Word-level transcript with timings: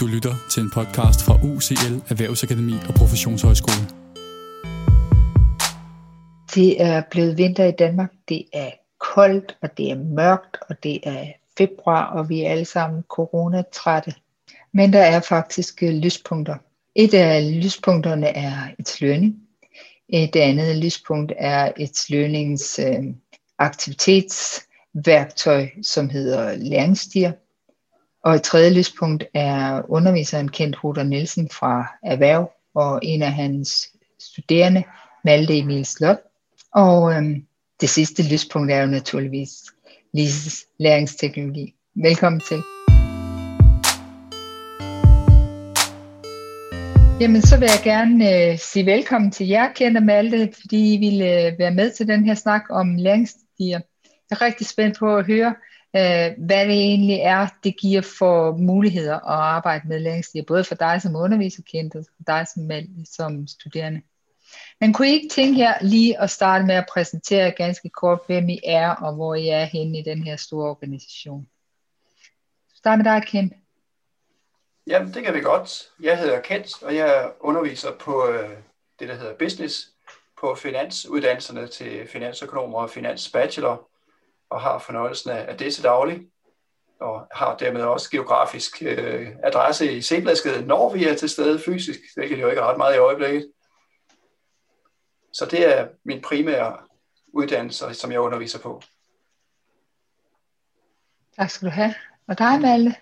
Du 0.00 0.06
lytter 0.06 0.34
til 0.50 0.62
en 0.62 0.70
podcast 0.70 1.24
fra 1.24 1.34
UCL 1.34 1.94
Erhvervsakademi 2.10 2.72
og 2.88 2.94
Professionshøjskole. 2.94 3.86
Det 6.54 6.82
er 6.82 7.02
blevet 7.10 7.38
vinter 7.38 7.64
i 7.64 7.70
Danmark. 7.70 8.12
Det 8.28 8.44
er 8.52 8.70
koldt, 8.98 9.56
og 9.62 9.78
det 9.78 9.90
er 9.90 9.96
mørkt, 9.96 10.56
og 10.68 10.82
det 10.82 11.00
er 11.02 11.26
februar, 11.58 12.04
og 12.04 12.28
vi 12.28 12.40
er 12.40 12.50
alle 12.50 12.64
sammen 12.64 13.02
coronatrætte. 13.08 14.14
Men 14.72 14.92
der 14.92 15.02
er 15.02 15.20
faktisk 15.20 15.82
øh, 15.82 15.90
lyspunkter. 15.90 16.56
Et 16.94 17.14
af 17.14 17.62
lyspunkterne 17.62 18.26
er 18.26 18.54
et 18.78 19.00
learning. 19.00 19.36
Et 20.08 20.36
andet 20.36 20.76
lyspunkt 20.76 21.32
er 21.38 21.72
et 21.76 21.98
learnings 22.08 22.78
øh, 22.78 23.04
aktivitetsværktøj, 23.58 25.68
som 25.82 26.08
hedder 26.08 26.56
læringsstier. 26.56 27.32
Og 28.24 28.34
et 28.34 28.42
tredje 28.42 28.70
lyspunkt 28.70 29.24
er 29.34 29.82
underviseren 29.88 30.48
Kent 30.48 30.76
Hoder 30.76 31.02
Nielsen 31.02 31.48
fra 31.48 31.86
Erhverv 32.02 32.52
og 32.74 33.00
en 33.02 33.22
af 33.22 33.32
hans 33.32 33.88
studerende, 34.18 34.82
Malte 35.24 35.58
Emil 35.58 35.86
Slot. 35.86 36.16
Og 36.74 37.12
øhm, 37.12 37.46
det 37.80 37.88
sidste 37.88 38.32
lyspunkt 38.32 38.72
er 38.72 38.80
jo 38.80 38.86
naturligvis 38.86 39.50
Lises 40.14 40.64
læringsteknologi. 40.78 41.74
Velkommen 41.94 42.40
til. 42.40 42.62
Jamen, 47.20 47.42
så 47.42 47.58
vil 47.58 47.68
jeg 47.74 47.80
gerne 47.84 48.50
øh, 48.52 48.58
sige 48.58 48.86
velkommen 48.86 49.30
til 49.30 49.46
jer, 49.46 49.72
Kent 49.72 49.96
og 49.96 50.02
Malte, 50.02 50.52
fordi 50.60 50.94
I 50.94 50.96
ville 50.96 51.46
øh, 51.46 51.58
være 51.58 51.74
med 51.74 51.90
til 51.90 52.08
den 52.08 52.24
her 52.24 52.34
snak 52.34 52.62
om 52.70 52.96
læringsstiger. 52.96 53.80
Jeg 54.30 54.36
er 54.36 54.42
rigtig 54.42 54.66
spændt 54.66 54.98
på 54.98 55.16
at 55.16 55.26
høre, 55.26 55.54
øh, 55.96 56.46
hvad 56.46 56.66
det 56.66 56.74
egentlig 56.74 57.16
er, 57.16 57.48
det 57.64 57.80
giver 57.80 58.02
for 58.18 58.56
muligheder 58.56 59.14
at 59.14 59.20
arbejde 59.26 59.88
med 59.88 60.00
læringsstier, 60.00 60.42
både 60.46 60.64
for 60.64 60.74
dig 60.74 61.02
som 61.02 61.16
underviser, 61.16 61.62
Kent, 61.72 61.94
og 61.94 62.04
for 62.16 62.24
dig 62.26 62.46
som, 62.54 62.70
som 63.04 63.46
studerende. 63.46 64.02
Men 64.80 64.92
kunne 64.92 65.08
I 65.08 65.12
ikke 65.12 65.34
tænke 65.34 65.54
her 65.54 65.74
lige 65.80 66.20
at 66.20 66.30
starte 66.30 66.64
med 66.66 66.74
at 66.74 66.86
præsentere 66.92 67.50
ganske 67.50 67.88
kort, 67.88 68.20
hvem 68.26 68.48
I 68.48 68.60
er, 68.64 68.90
og 68.90 69.14
hvor 69.14 69.34
I 69.34 69.48
er 69.48 69.64
henne 69.64 69.98
i 69.98 70.02
den 70.02 70.22
her 70.22 70.36
store 70.36 70.70
organisation? 70.70 71.48
Start 72.74 72.98
med 72.98 73.04
dig, 73.04 73.22
Kent. 73.26 73.52
Jamen, 74.86 75.14
det 75.14 75.24
kan 75.24 75.34
vi 75.34 75.40
godt. 75.40 75.88
Jeg 76.00 76.18
hedder 76.18 76.40
Kent, 76.40 76.82
og 76.82 76.94
jeg 76.94 77.32
underviser 77.40 77.92
på 78.00 78.28
øh, 78.28 78.50
det, 78.98 79.08
der 79.08 79.14
hedder 79.14 79.34
Business, 79.34 79.90
på 80.40 80.54
finansuddannelserne 80.54 81.66
til 81.66 82.08
finansøkonomer 82.08 82.78
og 82.78 82.90
finansbachelor, 82.90 83.89
og 84.50 84.60
har 84.60 84.78
fornøjelsen 84.78 85.30
af 85.30 85.58
det 85.58 85.74
til 85.74 85.84
daglig, 85.84 86.20
og 87.00 87.26
har 87.34 87.56
dermed 87.56 87.82
også 87.82 88.10
geografisk 88.10 88.82
øh, 88.82 89.28
adresse 89.42 89.92
i 89.92 90.02
Sebladsgade, 90.02 90.66
når 90.66 90.92
vi 90.94 91.04
er 91.04 91.14
til 91.14 91.28
stede 91.28 91.58
fysisk, 91.58 92.00
hvilket 92.16 92.40
jo 92.40 92.48
ikke 92.48 92.60
er 92.60 92.66
ret 92.66 92.76
meget 92.76 92.94
i 92.94 92.98
øjeblikket. 92.98 93.52
Så 95.32 95.46
det 95.46 95.78
er 95.78 95.88
min 96.04 96.22
primære 96.22 96.78
uddannelse, 97.32 97.94
som 97.94 98.12
jeg 98.12 98.20
underviser 98.20 98.58
på. 98.58 98.82
Tak 101.36 101.50
skal 101.50 101.68
du 101.68 101.72
have. 101.72 101.94
Og 102.26 102.38
dig, 102.38 102.60
Malte? 102.60 102.94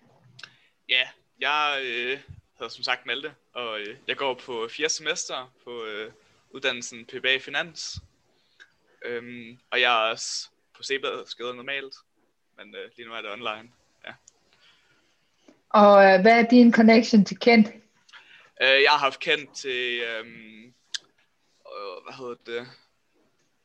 Ja, 0.88 1.08
jeg 1.40 1.80
øh, 1.84 2.20
hedder 2.58 2.68
som 2.68 2.84
sagt 2.84 3.06
Malte, 3.06 3.34
og 3.52 3.80
øh, 3.80 3.96
jeg 4.08 4.16
går 4.16 4.34
på 4.34 4.68
fire 4.70 4.88
semester 4.88 5.52
på 5.64 5.84
øh, 5.84 6.12
uddannelsen 6.50 7.06
PBA 7.06 7.38
Finans. 7.38 8.00
Øhm, 9.04 9.58
og 9.70 9.80
jeg 9.80 10.06
er 10.06 10.10
også 10.10 10.48
på 10.78 10.84
C-bladet 10.84 11.28
skrevet 11.28 11.56
normalt, 11.56 11.94
men 12.56 12.74
øh, 12.74 12.90
lige 12.96 13.08
nu 13.08 13.14
er 13.14 13.22
det 13.22 13.32
online. 13.32 13.70
Ja. 14.06 14.12
Og 15.68 16.04
øh, 16.04 16.20
hvad 16.20 16.38
er 16.38 16.48
din 16.48 16.72
connection 16.72 17.24
til 17.24 17.38
Kent? 17.38 17.68
Øh, 18.62 18.82
jeg 18.82 18.90
har 18.90 18.98
haft 18.98 19.20
Kent 19.20 19.56
til, 19.56 20.00
øh, 20.00 20.26
øh, 21.66 22.04
hvad 22.04 22.14
hedder 22.18 22.34
det, 22.46 22.68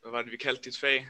hvad 0.02 0.12
var 0.12 0.22
det, 0.22 0.32
vi 0.32 0.36
kaldte 0.36 0.62
dit 0.62 0.78
fag? 0.78 1.08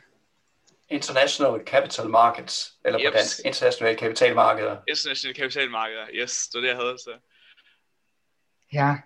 International 0.88 1.60
Capital 1.66 2.09
Markets, 2.09 2.75
eller 2.84 2.98
på 2.98 3.16
dansk, 3.16 3.41
internationale 3.44 3.98
kapitalmarkeder. 3.98 4.76
Internationale 4.88 5.34
kapitalmarkeder, 5.34 6.06
yes, 6.14 6.48
det 6.48 6.59
var 6.59 6.60
det, 6.60 6.69
jeg 6.69 6.76
havde, 6.76 6.98
så. 6.98 7.10
Ja, 8.72 8.97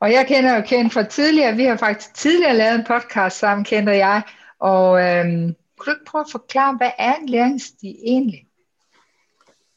og 0.00 0.12
jeg 0.12 0.26
kender 0.26 0.56
jo 0.56 0.62
Kent 0.66 0.92
fra 0.92 1.02
tidligere, 1.02 1.56
vi 1.56 1.64
har 1.64 1.76
faktisk 1.76 2.14
tidligere 2.14 2.56
lavet 2.56 2.74
en 2.74 2.84
podcast 2.84 3.38
sammen, 3.38 3.64
Kent 3.64 3.88
og 3.88 3.96
jeg, 3.96 4.22
og 4.58 5.02
øhm, 5.02 5.56
kunne 5.78 5.94
du 5.94 5.98
ikke 5.98 6.10
prøve 6.10 6.22
at 6.22 6.30
forklare, 6.30 6.76
hvad 6.76 6.90
er 6.98 7.14
en 7.14 7.28
læringsstige 7.28 7.98
egentlig? 8.04 8.48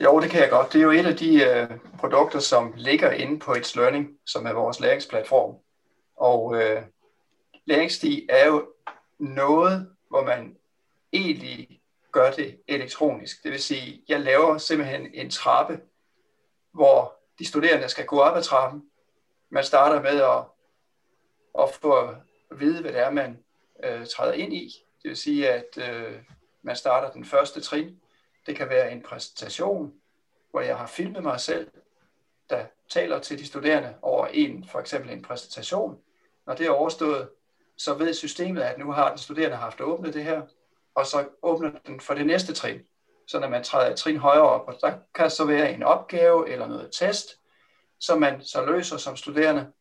Jo, 0.03 0.19
det 0.19 0.29
kan 0.29 0.41
jeg 0.41 0.49
godt. 0.49 0.73
Det 0.73 0.79
er 0.79 0.83
jo 0.83 0.91
et 0.91 1.05
af 1.05 1.17
de 1.17 1.43
øh, 1.43 1.69
produkter, 1.99 2.39
som 2.39 2.73
ligger 2.75 3.11
inde 3.11 3.39
på 3.39 3.51
It's 3.51 3.79
Learning, 3.79 4.09
som 4.25 4.45
er 4.45 4.53
vores 4.53 4.79
læringsplatform. 4.79 5.55
Og 6.15 6.61
øh, 6.61 6.81
læringsstige 7.65 8.31
er 8.31 8.47
jo 8.47 8.67
noget, 9.19 9.91
hvor 10.09 10.23
man 10.23 10.57
egentlig 11.13 11.81
gør 12.11 12.31
det 12.31 12.59
elektronisk. 12.67 13.43
Det 13.43 13.51
vil 13.51 13.61
sige, 13.61 14.03
jeg 14.07 14.19
laver 14.19 14.57
simpelthen 14.57 15.07
en 15.13 15.29
trappe, 15.29 15.79
hvor 16.73 17.15
de 17.39 17.47
studerende 17.47 17.89
skal 17.89 18.05
gå 18.05 18.19
op 18.19 18.37
ad 18.37 18.43
trappen. 18.43 18.83
Man 19.49 19.63
starter 19.63 20.01
med 20.01 20.21
at, 20.21 20.43
at 21.63 21.73
få 21.81 21.93
at 21.93 22.15
vide, 22.59 22.81
hvad 22.81 22.91
det 22.91 22.99
er, 22.99 23.11
man 23.11 23.39
øh, 23.83 24.07
træder 24.07 24.33
ind 24.33 24.53
i. 24.53 24.71
Det 25.03 25.09
vil 25.09 25.17
sige, 25.17 25.49
at 25.49 25.77
øh, 25.77 26.13
man 26.61 26.75
starter 26.75 27.11
den 27.11 27.25
første 27.25 27.61
trin. 27.61 27.99
Det 28.45 28.55
kan 28.55 28.69
være 28.69 28.91
en 28.91 29.01
præsentation, 29.01 29.93
hvor 30.51 30.61
jeg 30.61 30.77
har 30.77 30.87
filmet 30.87 31.23
mig 31.23 31.39
selv, 31.39 31.71
der 32.49 32.65
taler 32.89 33.19
til 33.19 33.39
de 33.39 33.45
studerende 33.45 33.95
over 34.01 34.27
en, 34.27 34.67
for 34.67 34.79
eksempel 34.79 35.11
en 35.11 35.21
præsentation. 35.21 35.99
Når 36.45 36.55
det 36.55 36.65
er 36.65 36.71
overstået, 36.71 37.29
så 37.77 37.93
ved 37.93 38.13
systemet, 38.13 38.61
at 38.61 38.77
nu 38.77 38.91
har 38.91 39.09
den 39.09 39.17
studerende 39.17 39.57
haft 39.57 39.81
åbnet 39.81 40.13
det 40.13 40.23
her, 40.23 40.41
og 40.95 41.05
så 41.05 41.25
åbner 41.41 41.71
den 41.87 41.99
for 41.99 42.13
det 42.13 42.25
næste 42.25 42.53
trin. 42.53 42.79
Så 43.27 43.39
når 43.39 43.49
man 43.49 43.63
træder 43.63 43.91
et 43.91 43.97
trin 43.97 44.17
højere 44.17 44.49
op, 44.49 44.67
og 44.67 44.77
der 44.81 44.93
kan 45.15 45.29
så 45.29 45.45
være 45.45 45.73
en 45.73 45.83
opgave 45.83 46.49
eller 46.49 46.67
noget 46.67 46.89
test, 46.91 47.39
som 47.99 48.19
man 48.19 48.41
så 48.41 48.65
løser 48.65 48.97
som 48.97 49.15
studerende. 49.15 49.71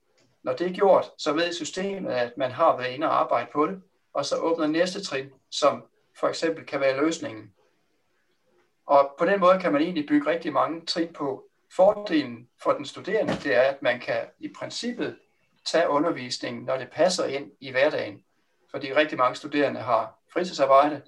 Når 0.42 0.52
det 0.52 0.66
er 0.66 0.74
gjort, 0.74 1.10
så 1.18 1.32
ved 1.32 1.52
systemet, 1.52 2.12
at 2.12 2.36
man 2.36 2.50
har 2.50 2.76
været 2.76 2.90
inde 2.90 3.06
og 3.06 3.20
arbejde 3.20 3.48
på 3.52 3.66
det, 3.66 3.82
og 4.12 4.24
så 4.24 4.36
åbner 4.36 4.66
næste 4.66 5.04
trin, 5.04 5.30
som 5.50 5.84
for 6.20 6.28
eksempel 6.28 6.66
kan 6.66 6.80
være 6.80 7.00
løsningen. 7.00 7.54
Og 8.86 9.14
på 9.18 9.24
den 9.24 9.40
måde 9.40 9.58
kan 9.60 9.72
man 9.72 9.82
egentlig 9.82 10.06
bygge 10.08 10.30
rigtig 10.30 10.52
mange 10.52 10.86
trin 10.86 11.12
på. 11.12 11.44
Fordelen 11.76 12.48
for 12.62 12.72
den 12.72 12.86
studerende, 12.86 13.32
det 13.32 13.54
er, 13.54 13.62
at 13.62 13.82
man 13.82 14.00
kan 14.00 14.20
i 14.38 14.52
princippet 14.58 15.18
tage 15.64 15.88
undervisningen, 15.88 16.64
når 16.64 16.76
det 16.76 16.90
passer 16.90 17.24
ind 17.24 17.52
i 17.60 17.70
hverdagen. 17.70 18.24
Fordi 18.70 18.94
rigtig 18.94 19.18
mange 19.18 19.36
studerende 19.36 19.80
har 19.80 20.18
fritidsarbejde, 20.32 21.02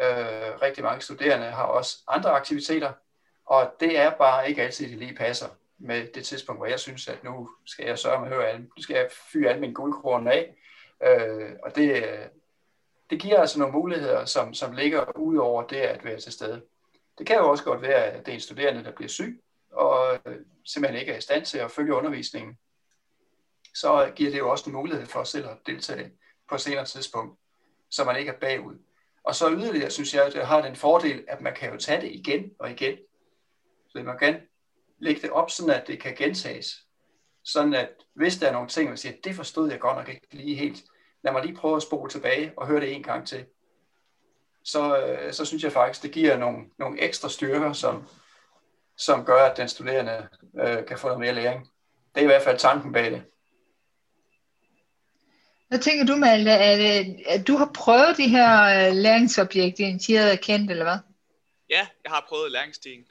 øh, 0.00 0.60
rigtig 0.62 0.84
mange 0.84 1.00
studerende 1.00 1.46
har 1.46 1.64
også 1.64 1.98
andre 2.08 2.30
aktiviteter, 2.30 2.92
og 3.46 3.74
det 3.80 3.98
er 3.98 4.10
bare 4.10 4.48
ikke 4.48 4.62
altid, 4.62 4.88
det 4.90 4.98
lige 4.98 5.14
passer 5.14 5.46
med 5.78 6.06
det 6.14 6.24
tidspunkt, 6.24 6.58
hvor 6.58 6.66
jeg 6.66 6.80
synes, 6.80 7.08
at 7.08 7.24
nu 7.24 7.50
skal 7.66 7.86
jeg 7.86 7.98
sørge 7.98 8.20
med 8.20 8.28
at 8.28 8.34
høre 8.34 8.48
alle, 8.48 8.60
nu 8.60 8.82
skal 8.82 8.94
jeg 8.94 9.08
fyre 9.32 9.48
alle 9.48 9.60
mine 9.60 9.74
guldkroner 9.74 10.30
af, 10.30 10.56
Øh, 11.02 11.50
og 11.62 11.76
det, 11.76 12.04
det 13.10 13.20
giver 13.20 13.40
altså 13.40 13.58
nogle 13.58 13.74
muligheder, 13.74 14.24
som, 14.24 14.54
som 14.54 14.72
ligger 14.72 15.16
ud 15.16 15.36
over 15.36 15.62
det 15.62 15.76
at 15.76 16.04
være 16.04 16.20
til 16.20 16.32
stede. 16.32 16.62
Det 17.18 17.26
kan 17.26 17.36
jo 17.36 17.50
også 17.50 17.64
godt 17.64 17.82
være, 17.82 18.04
at 18.04 18.26
det 18.26 18.32
er 18.32 18.34
en 18.34 18.40
studerende, 18.40 18.84
der 18.84 18.92
bliver 18.92 19.08
syg, 19.08 19.42
og 19.72 20.18
øh, 20.26 20.36
simpelthen 20.64 21.00
ikke 21.00 21.12
er 21.12 21.18
i 21.18 21.20
stand 21.20 21.44
til 21.44 21.58
at 21.58 21.70
følge 21.70 21.94
undervisningen. 21.94 22.58
Så 23.74 24.12
giver 24.16 24.30
det 24.30 24.38
jo 24.38 24.50
også 24.50 24.70
en 24.70 24.76
mulighed 24.76 25.06
for 25.06 25.24
selv 25.24 25.48
at 25.48 25.56
deltage 25.66 26.12
på 26.48 26.54
et 26.54 26.60
senere 26.60 26.84
tidspunkt, 26.84 27.38
så 27.90 28.04
man 28.04 28.16
ikke 28.16 28.32
er 28.32 28.38
bagud. 28.38 28.74
Og 29.24 29.34
så 29.34 29.50
yderligere 29.50 29.90
synes 29.90 30.14
jeg, 30.14 30.26
at 30.26 30.32
det 30.32 30.46
har 30.46 30.62
den 30.62 30.76
fordel, 30.76 31.24
at 31.28 31.40
man 31.40 31.54
kan 31.54 31.72
jo 31.72 31.78
tage 31.78 32.00
det 32.00 32.12
igen 32.12 32.50
og 32.58 32.70
igen. 32.70 32.98
Så 33.88 34.02
man 34.02 34.18
kan 34.18 34.40
lægge 34.98 35.22
det 35.22 35.30
op, 35.30 35.50
sådan 35.50 35.74
at 35.74 35.86
det 35.86 36.00
kan 36.00 36.14
gentages. 36.14 36.86
Sådan 37.44 37.74
at 37.74 37.88
hvis 38.14 38.36
der 38.36 38.48
er 38.48 38.52
nogle 38.52 38.68
ting, 38.68 38.88
man 38.88 38.98
siger, 38.98 39.14
det 39.24 39.34
forstod 39.34 39.70
jeg 39.70 39.80
godt 39.80 39.96
nok 39.96 40.08
ikke 40.08 40.26
lige 40.30 40.54
helt, 40.54 40.84
lad 41.24 41.32
mig 41.32 41.44
lige 41.44 41.56
prøve 41.56 41.76
at 41.76 41.82
spole 41.82 42.10
tilbage 42.10 42.52
og 42.56 42.66
høre 42.66 42.80
det 42.80 42.92
en 42.92 43.02
gang 43.02 43.26
til. 43.26 43.44
Så, 44.64 44.98
øh, 44.98 45.32
så 45.32 45.44
synes 45.44 45.62
jeg 45.62 45.72
faktisk, 45.72 46.02
det 46.02 46.12
giver 46.12 46.36
nogle, 46.36 46.58
nogle 46.78 47.00
ekstra 47.00 47.28
styrker, 47.28 47.72
som, 47.72 48.08
som 48.96 49.24
gør, 49.24 49.44
at 49.44 49.56
den 49.56 49.68
studerende 49.68 50.28
øh, 50.60 50.86
kan 50.86 50.98
få 50.98 51.06
noget 51.06 51.20
mere 51.20 51.34
læring. 51.34 51.70
Det 52.14 52.20
er 52.20 52.24
i 52.24 52.26
hvert 52.26 52.42
fald 52.42 52.58
tanken 52.58 52.92
bag 52.92 53.10
det. 53.10 53.22
Hvad 55.68 55.78
tænker 55.78 56.06
du, 56.06 56.16
Malte? 56.16 56.50
At, 56.50 57.06
at 57.26 57.48
du 57.48 57.56
har 57.56 57.70
prøvet 57.74 58.16
de 58.16 58.28
her 58.28 58.62
øh, 58.88 58.94
læringsobjekter, 58.96 59.86
initieret 59.86 60.32
og 60.32 60.38
kendt, 60.38 60.70
eller 60.70 60.84
hvad? 60.84 60.98
Ja, 61.70 61.86
jeg 62.04 62.12
har 62.12 62.24
prøvet 62.28 62.52
læringsstigen. 62.52 63.06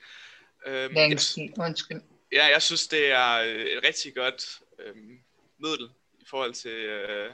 Øhm, 0.65 0.93
læringsstigen, 0.93 1.53
undskyld. 1.61 2.01
Ja, 2.31 2.45
jeg 2.45 2.61
synes, 2.61 2.87
det 2.87 3.11
er 3.11 3.31
et 3.77 3.83
rigtig 3.87 4.15
godt 4.15 4.59
øh, 4.79 4.95
middel 5.59 5.89
i 6.19 6.25
forhold 6.29 6.53
til, 6.53 6.71
øh, 6.71 7.31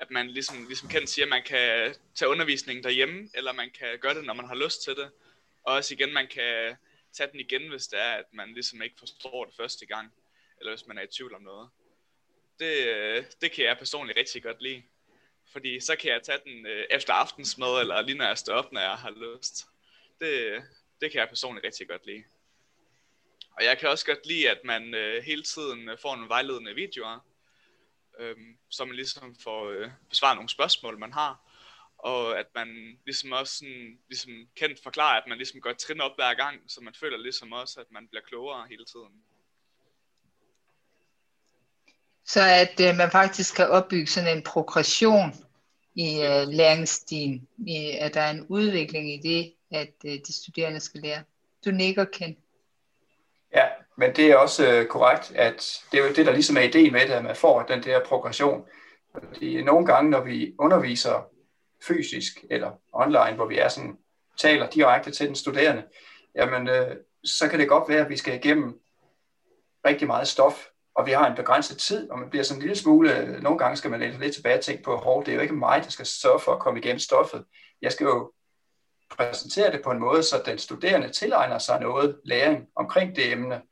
at 0.00 0.10
man 0.10 0.30
ligesom, 0.30 0.66
ligesom 0.66 0.88
Kent 0.88 1.10
siger, 1.10 1.26
man 1.26 1.42
kan 1.42 1.94
tage 2.14 2.28
undervisningen 2.28 2.84
derhjemme, 2.84 3.28
eller 3.34 3.52
man 3.52 3.70
kan 3.70 3.98
gøre 3.98 4.14
det, 4.14 4.24
når 4.24 4.34
man 4.34 4.46
har 4.46 4.54
lyst 4.54 4.82
til 4.82 4.96
det. 4.96 5.10
Og 5.64 5.74
også 5.74 5.94
igen, 5.94 6.12
man 6.12 6.26
kan 6.26 6.76
tage 7.12 7.30
den 7.32 7.40
igen, 7.40 7.68
hvis 7.68 7.86
det 7.86 8.00
er, 8.00 8.12
at 8.12 8.24
man 8.32 8.54
ligesom 8.54 8.82
ikke 8.82 8.96
forstår 8.98 9.44
det 9.44 9.54
første 9.56 9.86
gang, 9.86 10.12
eller 10.60 10.72
hvis 10.72 10.86
man 10.86 10.98
er 10.98 11.02
i 11.02 11.06
tvivl 11.06 11.34
om 11.34 11.42
noget. 11.42 11.68
Det, 12.58 12.86
øh, 12.86 13.24
det 13.40 13.52
kan 13.52 13.64
jeg 13.64 13.78
personligt 13.78 14.18
rigtig 14.18 14.42
godt 14.42 14.62
lide. 14.62 14.82
Fordi 15.52 15.80
så 15.80 15.96
kan 15.96 16.10
jeg 16.10 16.22
tage 16.22 16.38
den 16.44 16.66
øh, 16.66 16.86
efter 16.90 17.12
aftensmad, 17.12 17.80
eller 17.80 18.02
lige 18.02 18.18
når 18.18 18.26
jeg 18.26 18.38
står 18.38 18.54
op, 18.54 18.72
når 18.72 18.80
jeg 18.80 18.96
har 18.96 19.10
lyst. 19.10 19.66
Det, 20.20 20.62
det 21.00 21.10
kan 21.10 21.20
jeg 21.20 21.28
personligt 21.28 21.66
rigtig 21.66 21.88
godt 21.88 22.06
lide. 22.06 22.24
Og 23.50 23.64
jeg 23.64 23.78
kan 23.78 23.88
også 23.88 24.06
godt 24.06 24.26
lide, 24.26 24.50
at 24.50 24.64
man 24.64 24.94
øh, 24.94 25.22
hele 25.22 25.42
tiden 25.42 25.90
får 26.02 26.14
nogle 26.14 26.28
vejledende 26.28 26.74
videoer, 26.74 27.26
øh, 28.18 28.36
så 28.70 28.84
man 28.84 28.96
ligesom 28.96 29.36
får 29.44 29.70
øh, 29.70 29.90
besvaret 30.08 30.36
nogle 30.36 30.48
spørgsmål, 30.48 30.98
man 30.98 31.12
har. 31.12 31.50
Og 31.98 32.38
at 32.38 32.46
man 32.54 32.98
ligesom 33.04 33.32
også 33.32 33.58
sådan, 33.58 33.98
ligesom 34.08 34.32
kendt 34.56 34.82
forklarer, 34.82 35.20
at 35.20 35.26
man 35.28 35.38
ligesom 35.38 35.60
går 35.60 35.72
trin 35.72 36.00
op 36.00 36.16
hver 36.16 36.34
gang, 36.34 36.60
så 36.66 36.80
man 36.80 36.94
føler 36.94 37.18
ligesom 37.18 37.52
også, 37.52 37.80
at 37.80 37.86
man 37.90 38.08
bliver 38.08 38.22
klogere 38.22 38.66
hele 38.70 38.84
tiden. 38.84 39.22
Så 42.24 42.40
at 42.40 42.80
øh, 42.80 42.96
man 42.96 43.10
faktisk 43.10 43.56
kan 43.56 43.68
opbygge 43.68 44.06
sådan 44.06 44.36
en 44.36 44.42
progression 44.42 45.34
i 45.94 46.20
øh, 46.20 46.48
læringsstilen, 46.48 47.48
i, 47.66 47.90
at 47.90 48.14
der 48.14 48.20
er 48.20 48.30
en 48.30 48.46
udvikling 48.48 49.14
i 49.14 49.20
det, 49.28 49.54
at 49.70 49.94
øh, 50.04 50.18
de 50.26 50.32
studerende 50.32 50.80
skal 50.80 51.00
lære. 51.00 51.22
Du 51.64 51.70
nikker, 51.70 52.04
Ken. 52.04 52.36
Ja, 53.52 53.68
men 53.96 54.16
det 54.16 54.30
er 54.30 54.36
også 54.36 54.72
øh, 54.72 54.86
korrekt, 54.86 55.32
at 55.34 55.82
det 55.92 56.00
er 56.00 56.08
jo 56.08 56.14
det, 56.14 56.26
der 56.26 56.32
ligesom 56.32 56.56
er 56.56 56.60
ideen 56.60 56.92
med 56.92 57.00
det, 57.00 57.12
at 57.12 57.24
man 57.24 57.36
får 57.36 57.62
den 57.62 57.82
der 57.82 58.04
progression. 58.04 58.64
Fordi 59.14 59.62
nogle 59.62 59.86
gange, 59.86 60.10
når 60.10 60.20
vi 60.20 60.54
underviser 60.58 61.26
fysisk 61.86 62.44
eller 62.50 62.70
online, 62.92 63.36
hvor 63.36 63.46
vi 63.46 63.58
er 63.58 63.68
sådan, 63.68 63.96
taler 64.38 64.70
direkte 64.70 65.10
til 65.10 65.26
den 65.26 65.34
studerende, 65.34 65.84
jamen 66.36 66.68
øh, 66.68 66.96
så 67.24 67.48
kan 67.48 67.60
det 67.60 67.68
godt 67.68 67.88
være, 67.88 68.04
at 68.04 68.10
vi 68.10 68.16
skal 68.16 68.34
igennem 68.34 68.80
rigtig 69.86 70.06
meget 70.06 70.28
stof, 70.28 70.66
og 70.94 71.06
vi 71.06 71.12
har 71.12 71.30
en 71.30 71.36
begrænset 71.36 71.78
tid, 71.78 72.10
og 72.10 72.18
man 72.18 72.30
bliver 72.30 72.42
sådan 72.42 72.58
en 72.58 72.62
lille 72.62 72.76
smule, 72.76 73.18
øh, 73.18 73.42
nogle 73.42 73.58
gange 73.58 73.76
skal 73.76 73.90
man 73.90 74.00
lidt 74.20 74.34
tilbage 74.34 74.58
og 74.58 74.64
tænke 74.64 74.82
på, 74.82 74.96
hov, 74.96 75.24
det 75.24 75.32
er 75.32 75.34
jo 75.34 75.42
ikke 75.42 75.54
mig, 75.54 75.84
der 75.84 75.90
skal 75.90 76.06
sørge 76.06 76.40
for 76.40 76.52
at 76.52 76.60
komme 76.60 76.80
igennem 76.80 76.98
stoffet. 76.98 77.44
Jeg 77.82 77.92
skal 77.92 78.04
jo 78.04 78.32
præsentere 79.10 79.72
det 79.72 79.82
på 79.82 79.90
en 79.90 79.98
måde, 79.98 80.22
så 80.22 80.42
den 80.46 80.58
studerende 80.58 81.08
tilegner 81.08 81.58
sig 81.58 81.80
noget 81.80 82.20
læring 82.24 82.66
omkring 82.76 83.16
det 83.16 83.32
emne. 83.32 83.62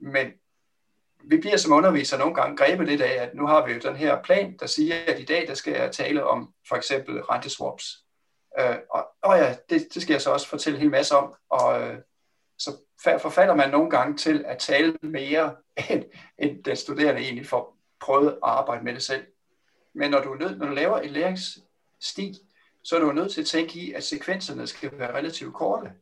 Men 0.00 0.32
vi 1.24 1.36
bliver 1.36 1.56
som 1.56 1.72
undervisere 1.72 2.20
nogle 2.20 2.34
gange 2.34 2.56
grebet 2.56 2.86
lidt 2.86 3.00
af, 3.00 3.22
at 3.22 3.34
nu 3.34 3.46
har 3.46 3.66
vi 3.66 3.72
jo 3.72 3.78
den 3.78 3.96
her 3.96 4.22
plan, 4.22 4.56
der 4.56 4.66
siger, 4.66 4.94
at 5.06 5.20
i 5.20 5.24
dag 5.24 5.46
der 5.48 5.54
skal 5.54 5.72
jeg 5.72 5.92
tale 5.92 6.24
om 6.24 6.54
for 6.68 6.76
eksempel 6.76 7.22
renteswaps. 7.22 8.04
Øh, 8.60 8.76
og, 8.90 9.06
og 9.22 9.38
ja, 9.38 9.56
det, 9.70 9.88
det 9.94 10.02
skal 10.02 10.14
jeg 10.14 10.22
så 10.22 10.30
også 10.30 10.48
fortælle 10.48 10.76
en 10.76 10.82
hel 10.82 10.90
masse 10.90 11.16
om. 11.16 11.34
Og 11.50 11.82
øh, 11.82 11.98
så 12.58 12.70
forfalder 13.18 13.54
man 13.54 13.70
nogle 13.70 13.90
gange 13.90 14.16
til 14.16 14.44
at 14.46 14.58
tale 14.58 14.98
mere, 15.02 15.56
end, 15.90 16.04
end 16.38 16.64
den 16.64 16.76
studerende 16.76 17.20
egentlig 17.20 17.46
får 17.46 17.76
prøvet 18.00 18.28
at 18.28 18.38
arbejde 18.42 18.84
med 18.84 18.94
det 18.94 19.02
selv. 19.02 19.26
Men 19.94 20.10
når 20.10 20.20
du, 20.22 20.32
er 20.32 20.38
nød, 20.38 20.56
når 20.56 20.66
du 20.66 20.74
laver 20.74 20.98
en 20.98 21.10
læringssti, 21.10 22.34
så 22.84 22.96
er 22.96 23.00
du 23.00 23.12
nødt 23.12 23.32
til 23.32 23.40
at 23.40 23.46
tænke 23.46 23.78
i, 23.78 23.92
at 23.92 24.04
sekvenserne 24.04 24.66
skal 24.66 24.98
være 24.98 25.14
relativt 25.14 25.54
korte. 25.54 25.92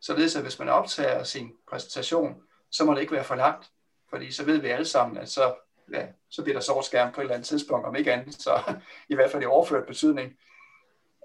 Således 0.00 0.36
at 0.36 0.42
hvis 0.42 0.58
man 0.58 0.68
optager 0.68 1.22
sin 1.22 1.52
præsentation, 1.70 2.42
så 2.70 2.84
må 2.84 2.94
det 2.94 3.00
ikke 3.00 3.12
være 3.12 3.24
for 3.24 3.34
langt. 3.34 3.70
Fordi 4.10 4.32
så 4.32 4.44
ved 4.44 4.58
vi 4.58 4.68
alle 4.68 4.84
sammen, 4.86 5.16
at 5.16 5.28
så, 5.28 5.54
ja, 5.92 6.06
så 6.30 6.42
bliver 6.42 6.54
der 6.54 6.60
sort 6.60 6.84
skærm 6.84 7.12
på 7.12 7.20
et 7.20 7.24
eller 7.24 7.34
andet 7.34 7.48
tidspunkt, 7.48 7.86
om 7.86 7.96
ikke 7.96 8.12
andet, 8.12 8.34
så 8.34 8.60
i 9.10 9.14
hvert 9.14 9.30
fald 9.30 9.42
i 9.42 9.46
overført 9.46 9.86
betydning. 9.86 10.32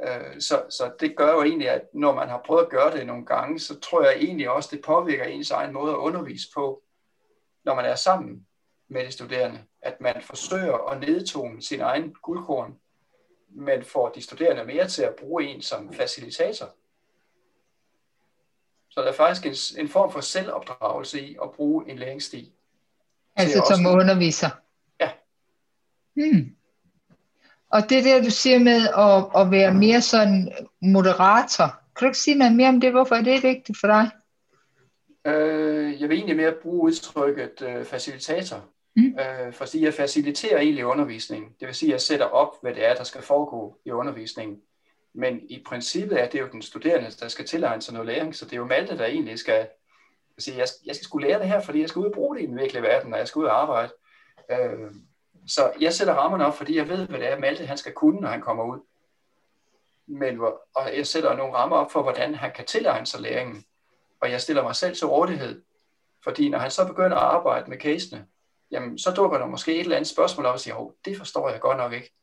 Øh, 0.04 0.42
så, 0.42 0.64
så 0.70 0.92
det 1.00 1.16
gør 1.16 1.32
jo 1.32 1.44
egentlig, 1.44 1.70
at 1.70 1.82
når 1.94 2.16
man 2.16 2.30
har 2.30 2.42
prøvet 2.46 2.64
at 2.64 2.70
gøre 2.70 2.98
det 2.98 3.08
nogle 3.08 3.26
gange, 3.26 3.60
så 3.60 3.80
tror 3.80 4.04
jeg 4.04 4.16
egentlig 4.16 4.50
også, 4.50 4.70
det 4.72 4.86
påvirker 4.86 5.24
ens 5.24 5.52
egen 5.52 5.74
måde 5.74 5.92
at 5.92 5.98
undervise 5.98 6.48
på, 6.56 6.84
når 7.64 7.76
man 7.76 7.86
er 7.86 7.96
sammen 7.96 8.48
med 8.88 9.06
de 9.06 9.12
studerende. 9.12 9.64
At 9.82 10.02
man 10.02 10.22
forsøger 10.22 10.90
at 10.92 11.00
nedtone 11.00 11.62
sin 11.62 11.82
egen 11.82 12.16
guldkorn, 12.22 12.80
men 13.50 13.84
får 13.84 14.10
de 14.10 14.22
studerende 14.22 14.66
mere 14.66 14.88
til 14.88 15.04
at 15.04 15.16
bruge 15.16 15.44
en 15.44 15.62
som 15.62 15.94
facilitator. 15.94 16.76
Så 18.92 19.02
der 19.02 19.08
er 19.08 19.14
faktisk 19.14 19.46
en, 19.46 19.84
en 19.84 19.90
form 19.90 20.12
for 20.12 20.20
selvopdragelse 20.20 21.22
i 21.22 21.38
at 21.44 21.52
bruge 21.52 21.90
en 21.90 22.00
læringsstil. 22.00 22.52
Altså 23.36 23.64
som 23.68 23.86
også... 23.86 23.98
underviser? 23.98 24.50
Ja. 25.00 25.10
Hmm. 26.14 26.56
Og 27.70 27.90
det 27.90 28.04
der, 28.04 28.24
du 28.24 28.30
siger 28.30 28.60
med 28.60 28.88
at, 28.98 29.42
at 29.42 29.52
være 29.52 29.74
mere 29.74 30.02
sådan 30.02 30.52
moderator, 30.82 31.66
kan 31.96 32.06
du 32.06 32.06
ikke 32.06 32.18
sige 32.18 32.38
noget 32.38 32.56
mere 32.56 32.70
om 32.70 32.82
det? 32.82 32.92
Hvorfor 32.92 33.16
er 33.16 33.22
det 33.22 33.44
vigtigt 33.44 33.78
for 33.80 33.88
dig? 33.88 34.10
Øh, 35.26 36.02
jeg 36.02 36.10
vil 36.10 36.18
egentlig 36.18 36.36
mere 36.36 36.54
bruge 36.62 36.84
udtrykket 36.84 37.62
øh, 37.62 37.86
facilitator. 37.86 38.66
Mm. 38.96 39.18
Øh, 39.20 39.54
fordi 39.54 39.86
jeg 39.86 39.94
faciliterer 39.94 40.60
egentlig 40.60 40.86
undervisningen. 40.86 41.50
Det 41.60 41.68
vil 41.68 41.76
sige, 41.76 41.90
at 41.90 41.94
jeg 41.94 42.02
sætter 42.02 42.26
op, 42.26 42.62
hvad 42.62 42.74
det 42.74 42.88
er, 42.88 42.96
der 42.96 43.04
skal 43.04 43.22
foregå 43.22 43.78
i 43.86 43.92
undervisningen. 43.92 44.62
Men 45.14 45.42
i 45.50 45.64
princippet 45.66 46.22
er 46.22 46.30
det 46.30 46.40
jo 46.40 46.48
den 46.52 46.62
studerende, 46.62 47.12
der 47.20 47.28
skal 47.28 47.48
tilegne 47.48 47.82
sig 47.82 47.94
noget 47.94 48.08
læring, 48.08 48.36
så 48.36 48.46
det 48.46 48.54
er 48.54 48.58
jo 48.58 48.66
Malte, 48.66 48.98
der 48.98 49.06
egentlig 49.06 49.40
skal 49.40 49.68
sige, 50.38 50.58
jeg, 50.58 50.68
jeg 50.86 50.96
skal 50.96 51.06
skulle 51.06 51.28
lære 51.28 51.40
det 51.40 51.48
her, 51.48 51.62
fordi 51.62 51.82
jeg 51.82 51.90
skal 51.90 52.00
ud 52.00 52.06
og 52.06 52.12
bruge 52.14 52.36
det 52.36 52.44
i 52.44 52.46
den 52.46 52.58
virkelige 52.58 52.82
verden, 52.82 53.10
når 53.10 53.18
jeg 53.18 53.28
skal 53.28 53.40
ud 53.40 53.46
og 53.46 53.62
arbejde. 53.62 53.94
Øh, 54.52 54.92
så 55.48 55.74
jeg 55.80 55.94
sætter 55.94 56.14
rammerne 56.14 56.46
op, 56.46 56.58
fordi 56.58 56.78
jeg 56.78 56.90
ved, 56.90 57.08
hvad 57.08 57.20
det 57.20 57.28
er, 57.28 57.40
Malte 57.40 57.66
han 57.66 57.78
skal 57.78 57.94
kunne, 57.94 58.20
når 58.20 58.30
han 58.30 58.42
kommer 58.42 58.64
ud. 58.64 58.80
Men, 60.08 60.42
og 60.76 60.98
jeg 60.98 61.08
sætter 61.08 61.36
nogle 61.36 61.54
rammer 61.54 61.78
op 61.78 61.92
for, 61.92 62.02
hvordan 62.02 62.36
han 62.36 62.52
kan 62.52 62.66
tilegne 62.66 63.06
sig 63.06 63.22
læringen. 63.22 63.66
Og 64.22 64.32
jeg 64.32 64.42
stiller 64.42 64.64
mig 64.64 64.76
selv 64.76 64.96
til 64.96 65.08
rådighed. 65.08 65.62
Fordi 66.24 66.50
når 66.50 66.58
han 66.58 66.72
så 66.72 66.88
begynder 66.88 67.18
at 67.18 67.24
arbejde 67.24 67.70
med 67.70 67.78
casene, 67.78 68.26
jamen 68.72 68.98
så 68.98 69.12
dukker 69.12 69.38
der 69.38 69.46
måske 69.46 69.74
et 69.74 69.80
eller 69.80 69.96
andet 69.96 70.10
spørgsmål 70.10 70.46
op 70.46 70.54
og 70.54 70.60
siger, 70.60 70.76
hov, 70.76 70.96
det 71.06 71.18
forstår 71.18 71.50
jeg 71.50 71.60
godt 71.60 71.78
nok 71.78 71.94
ikke. 71.94 72.14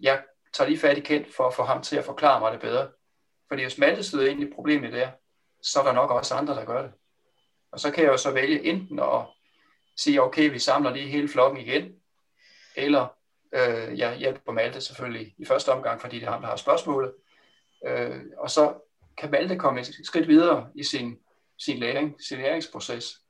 Jeg 0.00 0.22
tager 0.52 0.68
lige 0.68 0.80
fat 0.80 0.98
i 0.98 1.00
kendt 1.00 1.34
for 1.34 1.46
at 1.46 1.54
få 1.54 1.62
ham 1.62 1.82
til 1.82 1.96
at 1.96 2.04
forklare 2.04 2.40
mig 2.40 2.52
det 2.52 2.60
bedre. 2.60 2.88
Fordi 3.48 3.62
hvis 3.62 3.78
Malte 3.78 4.04
sidder 4.04 4.30
ind 4.30 4.42
i 4.42 4.52
problemet 4.54 4.92
der, 4.92 5.10
så 5.62 5.80
er 5.80 5.84
der 5.84 5.92
nok 5.92 6.10
også 6.10 6.34
andre, 6.34 6.54
der 6.54 6.64
gør 6.64 6.82
det. 6.82 6.92
Og 7.72 7.80
så 7.80 7.90
kan 7.90 8.04
jeg 8.04 8.12
jo 8.12 8.16
så 8.16 8.30
vælge 8.30 8.62
enten 8.62 8.98
at 8.98 9.20
sige, 9.96 10.22
okay, 10.22 10.50
vi 10.50 10.58
samler 10.58 10.90
lige 10.90 11.08
hele 11.08 11.28
flokken 11.28 11.60
igen, 11.60 11.92
eller 12.76 13.06
øh, 13.52 13.98
jeg 13.98 14.16
hjælper 14.16 14.52
Malte 14.52 14.80
selvfølgelig 14.80 15.34
i 15.38 15.44
første 15.44 15.72
omgang, 15.72 16.00
fordi 16.00 16.18
det 16.18 16.26
er 16.26 16.30
ham, 16.30 16.40
der 16.40 16.48
har 16.48 16.56
spørgsmålet. 16.56 17.14
Øh, 17.86 18.20
og 18.38 18.50
så 18.50 18.74
kan 19.18 19.30
Malte 19.30 19.56
komme 19.56 19.80
et 19.80 19.94
skridt 20.04 20.28
videre 20.28 20.70
i 20.74 20.82
sin, 20.82 21.18
sin 21.58 21.78
læring, 21.78 22.22
sin 22.22 22.38
læringsproces. 22.38 23.21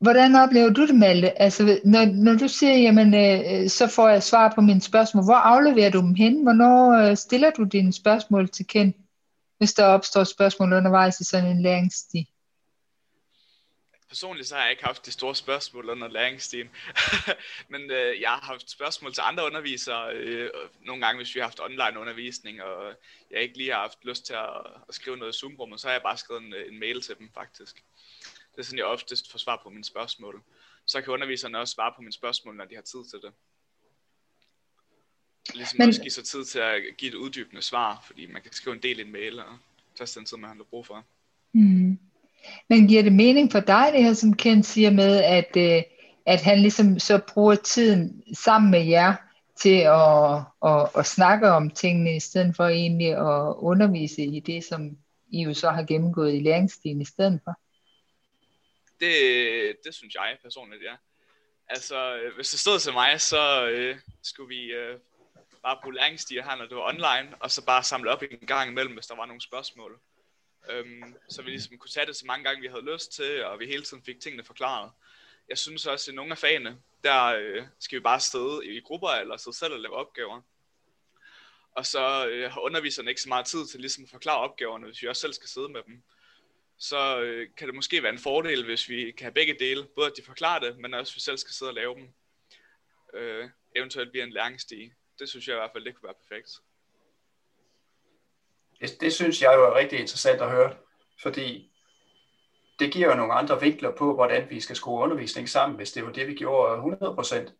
Hvordan 0.00 0.34
oplever 0.34 0.70
du 0.70 0.86
det, 0.86 0.94
Malte? 0.94 1.42
Altså, 1.42 1.80
når, 1.84 2.04
når 2.04 2.34
du 2.34 2.48
siger, 2.48 2.74
jamen, 2.74 3.14
øh, 3.14 3.68
så 3.68 3.86
får 3.86 4.08
jeg 4.08 4.22
svar 4.22 4.52
på 4.54 4.60
mine 4.60 4.80
spørgsmål, 4.80 5.24
hvor 5.24 5.34
afleverer 5.34 5.90
du 5.90 6.00
dem 6.00 6.14
hen? 6.14 6.42
Hvornår 6.42 6.92
øh, 6.92 7.16
stiller 7.16 7.50
du 7.50 7.64
dine 7.64 7.92
spørgsmål 7.92 8.48
til 8.48 8.66
kendt, 8.66 8.96
hvis 9.58 9.74
der 9.74 9.84
opstår 9.84 10.24
spørgsmål 10.24 10.72
undervejs 10.72 11.20
i 11.20 11.24
sådan 11.24 11.50
en 11.50 11.62
læringsstil? 11.62 12.26
personligt 14.14 14.48
så 14.48 14.54
har 14.54 14.62
jeg 14.62 14.70
ikke 14.70 14.84
haft 14.84 15.06
de 15.06 15.10
store 15.10 15.34
spørgsmål 15.34 15.90
under 15.90 16.08
læringstiden. 16.08 16.70
Men 17.72 17.90
øh, 17.90 18.20
jeg 18.20 18.30
har 18.30 18.40
haft 18.40 18.70
spørgsmål 18.70 19.14
til 19.14 19.22
andre 19.26 19.46
undervisere, 19.46 20.14
øh, 20.14 20.50
nogle 20.86 21.06
gange 21.06 21.16
hvis 21.18 21.34
vi 21.34 21.40
har 21.40 21.46
haft 21.46 21.60
online 21.60 22.00
undervisning, 22.00 22.62
og 22.62 22.94
jeg 23.30 23.42
ikke 23.42 23.56
lige 23.56 23.72
har 23.72 23.80
haft 23.80 23.98
lyst 24.04 24.26
til 24.26 24.34
at, 24.34 24.50
at 24.88 24.94
skrive 24.94 25.16
noget 25.16 25.34
i 25.34 25.38
Zoom-rummet, 25.38 25.80
så 25.80 25.86
har 25.86 25.92
jeg 25.92 26.02
bare 26.02 26.16
skrevet 26.16 26.42
en, 26.42 26.52
øh, 26.54 26.72
en 26.72 26.80
mail 26.80 27.02
til 27.02 27.14
dem 27.18 27.30
faktisk. 27.34 27.84
Det 28.54 28.60
er 28.60 28.64
sådan, 28.64 28.78
jeg 28.78 28.86
oftest 28.86 29.30
får 29.30 29.38
svar 29.38 29.60
på 29.62 29.70
mine 29.70 29.84
spørgsmål. 29.84 30.42
Så 30.86 31.00
kan 31.00 31.12
underviserne 31.12 31.58
også 31.58 31.74
svare 31.74 31.92
på 31.96 32.02
mine 32.02 32.12
spørgsmål, 32.12 32.56
når 32.56 32.64
de 32.64 32.74
har 32.74 32.82
tid 32.82 33.04
til 33.10 33.18
det. 33.22 33.32
Ligesom 35.54 35.76
Men... 35.78 35.88
også 35.88 36.02
give 36.02 36.10
sig 36.10 36.24
tid 36.24 36.44
til 36.44 36.58
at 36.58 36.82
give 36.98 37.08
et 37.08 37.14
uddybende 37.14 37.62
svar, 37.62 38.04
fordi 38.06 38.26
man 38.26 38.42
kan 38.42 38.52
skrive 38.52 38.76
en 38.76 38.82
del 38.82 38.98
i 38.98 39.02
en 39.02 39.12
mail, 39.12 39.40
og 39.40 39.46
tage 39.96 40.18
den 40.18 40.26
tid, 40.26 40.36
man 40.36 40.56
har 40.56 40.64
brug 40.70 40.86
for. 40.86 41.04
Mm. 41.52 41.98
Men 42.68 42.88
giver 42.88 43.02
det 43.02 43.12
mening 43.12 43.52
for 43.52 43.60
dig, 43.60 43.90
det 43.92 44.04
her, 44.04 44.12
som 44.12 44.36
Ken 44.36 44.62
siger 44.62 44.90
med, 44.90 45.22
at, 45.22 45.56
øh, 45.56 45.82
at 46.26 46.42
han 46.42 46.60
ligesom 46.60 46.98
så 46.98 47.20
bruger 47.34 47.54
tiden 47.54 48.22
sammen 48.34 48.70
med 48.70 48.84
jer 48.84 49.14
til 49.56 49.78
at, 49.78 50.36
at, 50.70 50.90
at 50.98 51.06
snakke 51.06 51.50
om 51.50 51.70
tingene, 51.70 52.16
i 52.16 52.20
stedet 52.20 52.56
for 52.56 52.64
egentlig 52.64 53.08
at 53.08 53.54
undervise 53.56 54.24
i 54.24 54.40
det, 54.40 54.64
som 54.64 54.98
I 55.30 55.42
jo 55.42 55.54
så 55.54 55.70
har 55.70 55.82
gennemgået 55.82 56.34
i 56.34 56.40
læringsstilen 56.40 57.00
i 57.00 57.04
stedet 57.04 57.40
for? 57.44 57.58
Det, 59.00 59.76
det 59.84 59.94
synes 59.94 60.14
jeg 60.14 60.38
personligt, 60.42 60.82
ja. 60.82 60.96
Altså, 61.68 62.16
øh, 62.16 62.34
hvis 62.34 62.50
det 62.50 62.60
stod 62.60 62.78
til 62.78 62.92
mig, 62.92 63.20
så 63.20 63.66
øh, 63.66 63.98
skulle 64.22 64.48
vi 64.48 64.64
øh, 64.64 64.98
bare 65.62 65.78
bruge 65.82 65.94
læringsstiger 65.94 66.42
her, 66.42 66.56
når 66.56 66.66
det 66.66 66.76
var 66.76 66.88
online, 66.88 67.36
og 67.40 67.50
så 67.50 67.64
bare 67.64 67.82
samle 67.82 68.10
op 68.10 68.22
en 68.22 68.46
gang 68.46 68.70
imellem, 68.70 68.94
hvis 68.94 69.06
der 69.06 69.16
var 69.16 69.26
nogle 69.26 69.40
spørgsmål. 69.40 70.00
Øhm, 70.70 71.14
så 71.28 71.42
vi 71.42 71.50
ligesom 71.50 71.78
kunne 71.78 71.90
tage 71.90 72.06
det 72.06 72.16
så 72.16 72.26
mange 72.26 72.44
gange, 72.44 72.60
vi 72.60 72.68
havde 72.68 72.92
lyst 72.92 73.12
til, 73.12 73.44
og 73.44 73.58
vi 73.60 73.66
hele 73.66 73.82
tiden 73.82 74.04
fik 74.04 74.20
tingene 74.20 74.44
forklaret. 74.44 74.90
Jeg 75.48 75.58
synes 75.58 75.86
også, 75.86 76.10
at 76.10 76.12
i 76.12 76.16
nogle 76.16 76.32
af 76.32 76.38
fagene, 76.38 76.78
der 77.04 77.24
øh, 77.24 77.66
skal 77.78 77.98
vi 77.98 78.02
bare 78.02 78.20
sidde 78.20 78.66
i 78.66 78.80
grupper, 78.80 79.08
eller 79.08 79.36
sidde 79.36 79.56
selv 79.56 79.72
og 79.72 79.80
lave 79.80 79.94
opgaver. 79.94 80.42
Og 81.72 81.86
så 81.86 82.26
øh, 82.28 82.52
har 82.52 82.60
underviserne 82.60 83.10
ikke 83.10 83.20
så 83.20 83.28
meget 83.28 83.46
tid 83.46 83.66
til 83.66 83.80
ligesom 83.80 84.04
at 84.04 84.10
forklare 84.10 84.38
opgaverne, 84.38 84.86
hvis 84.86 85.02
vi 85.02 85.08
også 85.08 85.20
selv 85.20 85.32
skal 85.32 85.48
sidde 85.48 85.68
med 85.68 85.82
dem 85.86 86.02
så 86.78 87.20
øh, 87.20 87.48
kan 87.56 87.66
det 87.66 87.74
måske 87.74 88.02
være 88.02 88.12
en 88.12 88.18
fordel, 88.18 88.64
hvis 88.64 88.88
vi 88.88 89.10
kan 89.10 89.24
have 89.24 89.34
begge 89.34 89.56
dele. 89.58 89.86
Både 89.94 90.06
at 90.06 90.12
de 90.16 90.22
forklarer 90.22 90.60
det, 90.60 90.78
men 90.78 90.94
også 90.94 91.12
at 91.12 91.16
vi 91.16 91.20
selv 91.20 91.38
skal 91.38 91.52
sidde 91.52 91.70
og 91.70 91.74
lave 91.74 91.94
dem. 91.94 92.08
Øh, 93.14 93.48
eventuelt 93.76 94.14
via 94.14 94.24
en 94.24 94.32
læringsstige. 94.32 94.94
Det 95.18 95.28
synes 95.28 95.48
jeg 95.48 95.54
i 95.54 95.58
hvert 95.58 95.70
fald, 95.72 95.84
det 95.84 95.94
kunne 95.94 96.06
være 96.06 96.14
perfekt. 96.28 96.50
Det, 98.80 99.00
det 99.00 99.12
synes 99.12 99.42
jeg 99.42 99.54
jo 99.54 99.64
er 99.64 99.74
rigtig 99.74 99.98
interessant 99.98 100.40
at 100.40 100.50
høre, 100.50 100.76
fordi 101.22 101.72
det 102.78 102.92
giver 102.92 103.08
jo 103.08 103.14
nogle 103.14 103.32
andre 103.32 103.60
vinkler 103.60 103.96
på, 103.96 104.14
hvordan 104.14 104.50
vi 104.50 104.60
skal 104.60 104.76
skrue 104.76 105.02
undervisning 105.02 105.48
sammen, 105.48 105.76
hvis 105.76 105.92
det 105.92 106.04
var 106.04 106.12
det, 106.12 106.26
vi 106.26 106.34
gjorde 106.34 106.74
100 106.74 107.14
procent. 107.14 107.54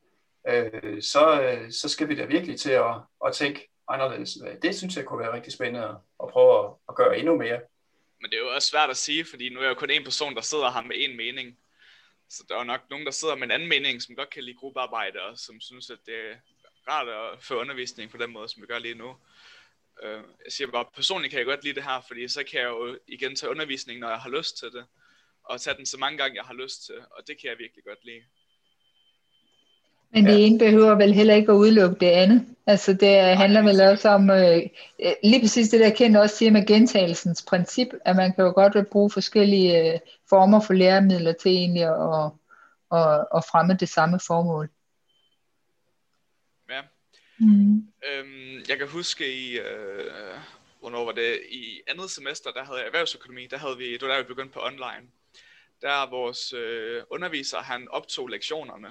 Øh, 0.48 1.02
så, 1.02 1.42
øh, 1.42 1.72
så 1.72 1.88
skal 1.88 2.08
vi 2.08 2.14
da 2.14 2.24
virkelig 2.24 2.60
til 2.60 2.70
at, 2.70 2.94
at 3.26 3.34
tænke 3.34 3.70
anderledes. 3.88 4.38
Det 4.62 4.76
synes 4.76 4.96
jeg 4.96 5.04
kunne 5.04 5.18
være 5.18 5.32
rigtig 5.32 5.52
spændende 5.52 5.88
at 6.22 6.28
prøve 6.28 6.64
at, 6.64 6.70
at 6.88 6.94
gøre 6.94 7.18
endnu 7.18 7.36
mere. 7.36 7.60
Men 8.24 8.30
det 8.30 8.36
er 8.36 8.40
jo 8.40 8.54
også 8.54 8.68
svært 8.68 8.90
at 8.90 8.96
sige, 8.96 9.24
fordi 9.24 9.48
nu 9.48 9.58
er 9.58 9.62
jeg 9.62 9.70
jo 9.70 9.74
kun 9.74 9.90
en 9.90 10.04
person, 10.04 10.34
der 10.34 10.40
sidder 10.40 10.70
her 10.70 10.82
med 10.82 10.96
en 10.98 11.16
mening. 11.16 11.58
Så 12.28 12.44
der 12.48 12.56
er 12.58 12.64
nok 12.64 12.90
nogen, 12.90 13.06
der 13.06 13.12
sidder 13.12 13.34
med 13.34 13.42
en 13.42 13.50
anden 13.50 13.68
mening, 13.68 14.02
som 14.02 14.16
godt 14.16 14.30
kan 14.30 14.44
lide 14.44 14.56
gruppearbejde, 14.56 15.22
og 15.22 15.38
som 15.38 15.60
synes, 15.60 15.90
at 15.90 15.98
det 16.06 16.14
er 16.14 16.36
rart 16.88 17.08
at 17.08 17.42
få 17.42 17.60
undervisning 17.60 18.10
på 18.10 18.16
den 18.16 18.30
måde, 18.30 18.48
som 18.48 18.62
vi 18.62 18.66
gør 18.66 18.78
lige 18.78 18.94
nu. 18.94 19.16
Øh, 20.02 20.22
jeg 20.44 20.52
siger 20.52 20.70
bare, 20.70 20.84
personligt 20.94 21.30
kan 21.30 21.38
jeg 21.38 21.46
godt 21.46 21.64
lide 21.64 21.74
det 21.74 21.84
her, 21.84 22.00
fordi 22.08 22.28
så 22.28 22.44
kan 22.44 22.60
jeg 22.60 22.68
jo 22.68 22.98
igen 23.06 23.36
tage 23.36 23.50
undervisning, 23.50 24.00
når 24.00 24.08
jeg 24.08 24.18
har 24.18 24.30
lyst 24.30 24.58
til 24.58 24.68
det, 24.72 24.86
og 25.44 25.60
tage 25.60 25.76
den 25.76 25.86
så 25.86 25.98
mange 25.98 26.18
gange, 26.18 26.36
jeg 26.36 26.44
har 26.44 26.54
lyst 26.54 26.86
til, 26.86 26.98
og 27.10 27.26
det 27.26 27.40
kan 27.40 27.50
jeg 27.50 27.58
virkelig 27.58 27.84
godt 27.84 28.04
lide. 28.04 28.24
Men 30.14 30.26
det 30.26 30.46
ene 30.46 30.58
behøver 30.58 30.94
vel 30.94 31.12
heller 31.14 31.34
ikke 31.34 31.52
at 31.52 31.56
udelukke 31.56 31.96
det 32.00 32.06
andet. 32.06 32.46
Altså 32.66 32.92
det 32.92 33.36
handler 33.36 33.62
vel 33.62 33.80
også 33.80 34.08
om, 34.08 34.30
øh, 34.30 34.62
lige 35.22 35.40
præcis 35.40 35.68
det 35.68 35.80
der 35.80 35.90
kendt 35.90 36.16
også 36.16 36.36
siger 36.36 36.50
med 36.50 36.66
gentagelsens 36.66 37.42
princip, 37.42 37.88
at 38.04 38.16
man 38.16 38.34
kan 38.34 38.44
jo 38.44 38.52
godt 38.52 38.90
bruge 38.90 39.10
forskellige 39.10 39.92
øh, 39.92 40.00
former 40.28 40.60
for 40.60 40.74
læremidler 40.74 41.32
til 41.32 41.52
egentlig 41.52 41.82
at, 41.82 42.30
at, 42.92 43.26
at 43.36 43.44
fremme 43.50 43.76
det 43.80 43.88
samme 43.88 44.20
formål. 44.26 44.70
Ja. 46.70 46.80
Mm. 47.38 47.74
Øhm, 48.08 48.64
jeg 48.68 48.78
kan 48.78 48.88
huske 48.88 49.34
i, 49.34 49.58
øh, 49.58 50.10
hvornår 50.80 51.04
var 51.04 51.12
det, 51.12 51.40
i 51.50 51.80
andet 51.88 52.10
semester, 52.10 52.50
der 52.50 52.64
havde 52.64 52.78
jeg 52.78 52.86
erhvervsøkonomi, 52.86 53.46
der 53.46 53.56
havde 53.56 53.76
vi, 53.78 53.92
det 53.92 54.02
var 54.02 54.08
der 54.08 54.22
vi 54.22 54.28
begyndte 54.28 54.52
på 54.52 54.60
online. 54.62 55.06
Der 55.82 56.10
vores 56.10 56.52
øh, 56.52 57.02
underviser, 57.10 57.58
han 57.58 57.88
optog 57.90 58.28
lektionerne, 58.28 58.88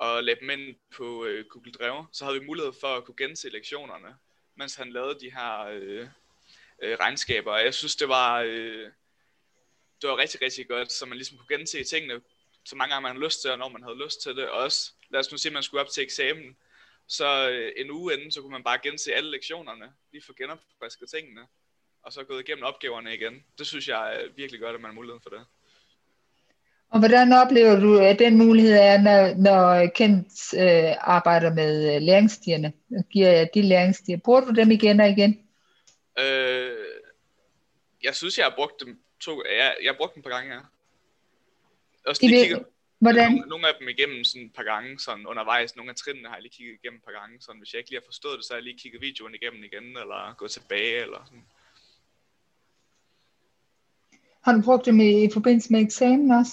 og 0.00 0.24
lagde 0.24 0.40
dem 0.40 0.50
ind 0.50 0.76
på 0.96 1.24
øh, 1.24 1.44
Google 1.46 1.72
Drive, 1.72 2.06
så 2.12 2.24
havde 2.24 2.40
vi 2.40 2.46
mulighed 2.46 2.72
for 2.80 2.96
at 2.96 3.04
kunne 3.04 3.16
gense 3.16 3.48
lektionerne, 3.48 4.16
mens 4.54 4.74
han 4.74 4.92
lavede 4.92 5.20
de 5.20 5.32
her 5.32 5.60
øh, 5.60 6.08
øh, 6.82 6.96
regnskaber. 7.00 7.52
Og 7.52 7.64
jeg 7.64 7.74
synes, 7.74 7.96
det 7.96 8.08
var, 8.08 8.40
øh, 8.40 8.90
det 10.02 10.10
var 10.10 10.16
rigtig, 10.16 10.42
rigtig 10.42 10.68
godt, 10.68 10.92
så 10.92 11.06
man 11.06 11.18
ligesom 11.18 11.38
kunne 11.38 11.58
gense 11.58 11.84
tingene 11.84 12.20
så 12.64 12.76
mange 12.76 12.94
gange 12.94 13.02
man 13.02 13.12
havde 13.12 13.24
lyst 13.24 13.40
til, 13.42 13.50
og 13.50 13.58
når 13.58 13.68
man 13.68 13.82
havde 13.82 14.04
lyst 14.04 14.22
til 14.22 14.36
det. 14.36 14.48
Og 14.48 14.58
også, 14.58 14.92
lad 15.10 15.20
os 15.20 15.32
nu 15.32 15.38
sige, 15.38 15.50
at 15.50 15.54
man 15.54 15.62
skulle 15.62 15.80
op 15.80 15.88
til 15.88 16.02
eksamen, 16.02 16.56
så 17.06 17.50
øh, 17.50 17.72
en 17.76 17.90
uge 17.90 18.14
inden, 18.14 18.30
så 18.30 18.40
kunne 18.40 18.52
man 18.52 18.64
bare 18.64 18.78
gense 18.82 19.14
alle 19.14 19.30
lektionerne, 19.30 19.92
lige 20.12 20.22
få 20.26 20.32
genopfrisket 20.32 21.10
tingene, 21.10 21.46
og 22.02 22.12
så 22.12 22.24
gået 22.24 22.40
igennem 22.40 22.64
opgaverne 22.64 23.14
igen. 23.14 23.44
Det 23.58 23.66
synes 23.66 23.88
jeg 23.88 24.16
er 24.16 24.28
virkelig 24.28 24.60
godt, 24.60 24.74
at 24.74 24.80
man 24.80 24.90
har 24.90 24.94
muligheden 24.94 25.22
for 25.22 25.30
det. 25.30 25.46
Og 26.90 26.98
hvordan 26.98 27.32
oplever 27.32 27.80
du, 27.80 27.98
at 27.98 28.18
den 28.18 28.38
mulighed 28.38 28.72
er, 28.72 28.98
når, 28.98 29.34
når 29.34 29.90
Kent 29.94 30.54
øh, 30.54 30.94
arbejder 31.00 31.54
med 31.54 31.94
øh, 31.94 32.02
læringsstierne? 32.02 32.72
Giver 33.10 33.44
de 33.44 33.62
læringsstier? 33.62 34.16
Bruger 34.16 34.40
du 34.40 34.50
dem 34.50 34.70
igen 34.70 35.00
og 35.00 35.08
igen? 35.08 35.48
Øh, 36.18 36.76
jeg 38.04 38.14
synes, 38.14 38.38
jeg 38.38 38.46
har 38.46 38.54
brugt 38.56 38.80
dem 38.84 38.98
to, 39.20 39.42
jeg, 39.58 39.76
jeg 39.82 39.90
har 39.92 39.96
brugt 39.96 40.14
dem 40.14 40.20
et 40.20 40.24
par 40.24 40.30
gange, 40.30 40.54
ja. 40.54 40.60
Også 42.06 42.26
lige 42.26 42.42
kigget, 42.42 42.64
hvordan? 42.98 43.32
Nogle, 43.32 43.48
nogle 43.48 43.68
af 43.68 43.74
dem 43.80 43.88
igennem 43.88 44.24
sådan 44.24 44.46
et 44.46 44.52
par 44.52 44.62
gange, 44.62 44.98
sådan 44.98 45.26
undervejs. 45.26 45.76
Nogle 45.76 45.90
af 45.90 45.96
trinene 45.96 46.28
har 46.28 46.34
jeg 46.34 46.42
lige 46.42 46.52
kigget 46.52 46.78
igennem 46.82 46.98
et 46.98 47.04
par 47.04 47.20
gange. 47.20 47.36
Sådan, 47.40 47.58
hvis 47.58 47.72
jeg 47.72 47.78
ikke 47.78 47.90
lige 47.90 48.00
har 48.00 48.08
forstået 48.12 48.36
det, 48.38 48.44
så 48.44 48.52
har 48.52 48.58
jeg 48.58 48.64
lige 48.64 48.78
kigget 48.78 49.02
videoen 49.02 49.34
igennem 49.34 49.64
igen, 49.64 49.84
eller 49.84 50.34
gået 50.38 50.50
tilbage, 50.50 51.02
eller 51.02 51.20
sådan. 51.24 51.44
Har 54.44 54.52
du 54.52 54.62
brugt 54.62 54.86
dem 54.86 55.00
i, 55.00 55.24
i 55.24 55.30
forbindelse 55.32 55.72
med 55.72 55.80
eksamen 55.80 56.30
også? 56.30 56.52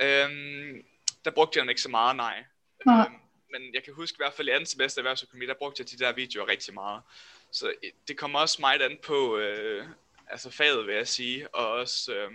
Øhm, 0.00 0.84
der 1.24 1.30
brugte 1.30 1.56
jeg 1.56 1.62
den 1.62 1.68
ikke 1.68 1.80
så 1.80 1.88
meget, 1.88 2.16
nej. 2.16 2.44
nej. 2.86 3.06
Øhm, 3.06 3.14
men 3.52 3.74
jeg 3.74 3.84
kan 3.84 3.94
huske 3.94 4.16
i 4.16 4.20
hvert 4.22 4.32
fald 4.32 4.48
i 4.48 4.50
anden 4.50 4.66
semester 4.66 5.00
erhvervsøkonomi, 5.00 5.46
der 5.46 5.54
brugte 5.54 5.80
jeg 5.80 5.90
de 5.90 6.04
der 6.04 6.12
videoer 6.12 6.48
rigtig 6.48 6.74
meget. 6.74 7.02
Så 7.52 7.68
øh, 7.68 7.90
det 8.08 8.16
kommer 8.16 8.38
også 8.38 8.56
meget 8.60 8.82
an 8.82 8.98
på 9.02 9.38
øh, 9.38 9.86
altså 10.30 10.50
faget, 10.50 10.86
vil 10.86 10.94
jeg 10.94 11.08
sige, 11.08 11.54
og 11.54 11.68
også 11.68 12.14
øh, 12.14 12.30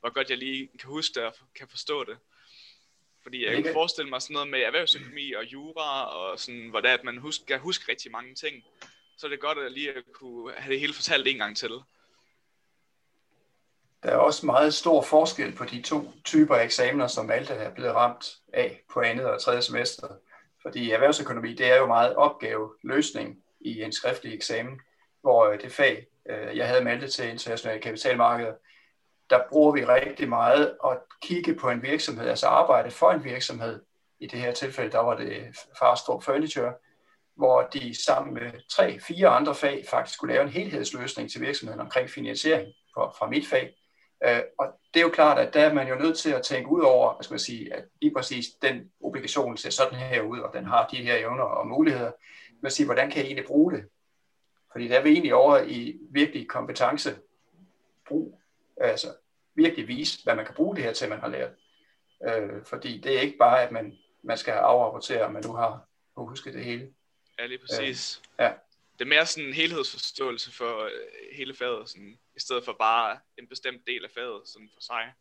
hvor 0.00 0.10
godt 0.10 0.30
jeg 0.30 0.38
lige 0.38 0.68
kan 0.78 0.88
huske 0.88 1.14
det 1.14 1.22
og 1.22 1.34
kan 1.54 1.68
forstå 1.68 2.04
det. 2.04 2.18
Fordi 3.22 3.46
jeg 3.46 3.62
kan 3.62 3.72
forestille 3.72 4.10
mig 4.10 4.22
sådan 4.22 4.34
noget 4.34 4.48
med 4.48 4.60
erhvervsøkonomi 4.60 5.32
og 5.32 5.44
jura, 5.44 6.04
og 6.04 6.40
sådan, 6.40 6.68
hvor 6.68 6.80
det 6.80 6.90
er, 6.90 6.94
at 6.94 7.04
man 7.04 7.18
husk, 7.18 7.46
kan 7.46 7.60
huske 7.60 7.92
rigtig 7.92 8.10
mange 8.10 8.34
ting. 8.34 8.64
Så 9.16 9.26
er 9.26 9.30
det 9.30 9.40
godt 9.40 9.58
at 9.58 9.72
lige 9.72 9.92
at 9.92 10.04
kunne 10.12 10.52
have 10.56 10.72
det 10.72 10.80
hele 10.80 10.94
fortalt 10.94 11.26
en 11.28 11.38
gang 11.38 11.56
til. 11.56 11.70
Der 14.02 14.10
er 14.10 14.16
også 14.16 14.46
meget 14.46 14.74
stor 14.74 15.02
forskel 15.02 15.56
på 15.56 15.64
de 15.64 15.82
to 15.82 16.10
typer 16.24 16.54
af 16.54 16.64
eksamener, 16.64 17.06
som 17.06 17.26
Malte 17.26 17.54
er 17.54 17.70
blevet 17.74 17.94
ramt 17.94 18.36
af 18.52 18.82
på 18.92 19.00
andet 19.00 19.26
og 19.26 19.42
tredje 19.42 19.62
semester. 19.62 20.08
Fordi 20.62 20.90
erhvervsøkonomi, 20.90 21.54
det 21.54 21.72
er 21.72 21.76
jo 21.76 21.86
meget 21.86 22.16
opgave 22.16 22.70
løsning 22.82 23.36
i 23.60 23.82
en 23.82 23.92
skriftlig 23.92 24.34
eksamen, 24.34 24.80
hvor 25.20 25.46
øh, 25.46 25.60
det 25.60 25.72
fag, 25.72 26.06
øh, 26.30 26.56
jeg 26.56 26.68
havde 26.68 26.84
Malte 26.84 27.08
til 27.08 27.28
internationale 27.28 27.80
kapitalmarkeder, 27.80 28.52
der 29.30 29.40
bruger 29.48 29.72
vi 29.72 29.84
rigtig 29.84 30.28
meget 30.28 30.76
at 30.84 30.98
kigge 31.22 31.54
på 31.54 31.70
en 31.70 31.82
virksomhed, 31.82 32.28
altså 32.28 32.46
arbejde 32.46 32.90
for 32.90 33.10
en 33.10 33.24
virksomhed. 33.24 33.80
I 34.20 34.26
det 34.26 34.40
her 34.40 34.52
tilfælde, 34.52 34.92
der 34.92 34.98
var 34.98 35.16
det 35.16 35.56
Farstrup 35.78 36.22
Furniture, 36.22 36.72
hvor 37.36 37.62
de 37.62 38.04
sammen 38.04 38.34
med 38.34 38.50
tre, 38.70 39.00
fire 39.00 39.28
andre 39.28 39.54
fag 39.54 39.84
faktisk 39.90 40.14
skulle 40.14 40.34
lave 40.34 40.44
en 40.44 40.52
helhedsløsning 40.52 41.30
til 41.30 41.40
virksomheden 41.40 41.80
omkring 41.80 42.10
finansiering 42.10 42.68
fra 42.94 43.28
mit 43.30 43.46
fag. 43.46 43.77
Øh, 44.24 44.42
og 44.58 44.80
det 44.94 45.00
er 45.00 45.04
jo 45.04 45.10
klart, 45.10 45.38
at 45.38 45.54
der 45.54 45.60
er 45.60 45.74
man 45.74 45.88
jo 45.88 45.94
nødt 45.94 46.18
til 46.18 46.30
at 46.30 46.42
tænke 46.42 46.70
ud 46.70 46.82
over, 46.82 47.14
hvad 47.14 47.24
skal 47.24 47.32
man 47.32 47.38
sige, 47.38 47.74
at 47.74 47.84
lige 48.02 48.14
præcis 48.14 48.46
den 48.62 48.90
obligation 49.00 49.56
ser 49.56 49.70
sådan 49.70 49.98
her 49.98 50.22
ud, 50.22 50.38
og 50.38 50.52
den 50.54 50.64
har 50.64 50.86
de 50.86 50.96
her 50.96 51.16
evner 51.16 51.44
og 51.44 51.66
muligheder. 51.66 52.12
Men 52.62 52.70
sige, 52.70 52.86
hvordan 52.86 53.10
kan 53.10 53.18
jeg 53.18 53.26
egentlig 53.26 53.46
bruge 53.46 53.72
det? 53.72 53.84
Fordi 54.72 54.88
der 54.88 54.98
er 54.98 55.02
vi 55.02 55.10
egentlig 55.10 55.34
over 55.34 55.58
i 55.58 55.98
virkelig 56.10 56.48
kompetencebrug. 56.48 58.40
Altså 58.80 59.08
virkelig 59.54 59.88
vise, 59.88 60.24
hvad 60.24 60.34
man 60.34 60.44
kan 60.44 60.54
bruge 60.54 60.76
det 60.76 60.84
her 60.84 60.92
til, 60.92 61.08
man 61.08 61.20
har 61.20 61.28
lært. 61.28 61.50
Øh, 62.28 62.64
fordi 62.64 63.00
det 63.00 63.16
er 63.16 63.20
ikke 63.20 63.38
bare, 63.38 63.62
at 63.62 63.72
man, 63.72 63.98
man 64.22 64.36
skal 64.36 64.52
afrapportere, 64.52 65.24
at 65.24 65.32
man 65.32 65.42
nu 65.46 65.52
har 65.52 65.88
husket 66.16 66.54
det 66.54 66.64
hele. 66.64 66.92
Ja, 67.38 67.46
lige 67.46 67.58
præcis. 67.58 68.22
Øh, 68.40 68.44
ja. 68.44 68.52
Det 68.98 69.04
er 69.04 69.08
mere 69.08 69.26
sådan 69.26 69.48
en 69.48 69.54
helhedsforståelse 69.54 70.52
for 70.52 70.84
øh, 70.84 70.90
hele 71.36 71.54
faget, 71.54 71.88
sådan, 71.88 72.18
i 72.36 72.40
stedet 72.40 72.64
for 72.64 72.76
bare 72.78 73.18
en 73.38 73.46
bestemt 73.46 73.86
del 73.86 74.04
af 74.04 74.10
faget 74.14 74.42
sådan 74.44 74.70
for 74.74 74.80
sig. 74.80 75.12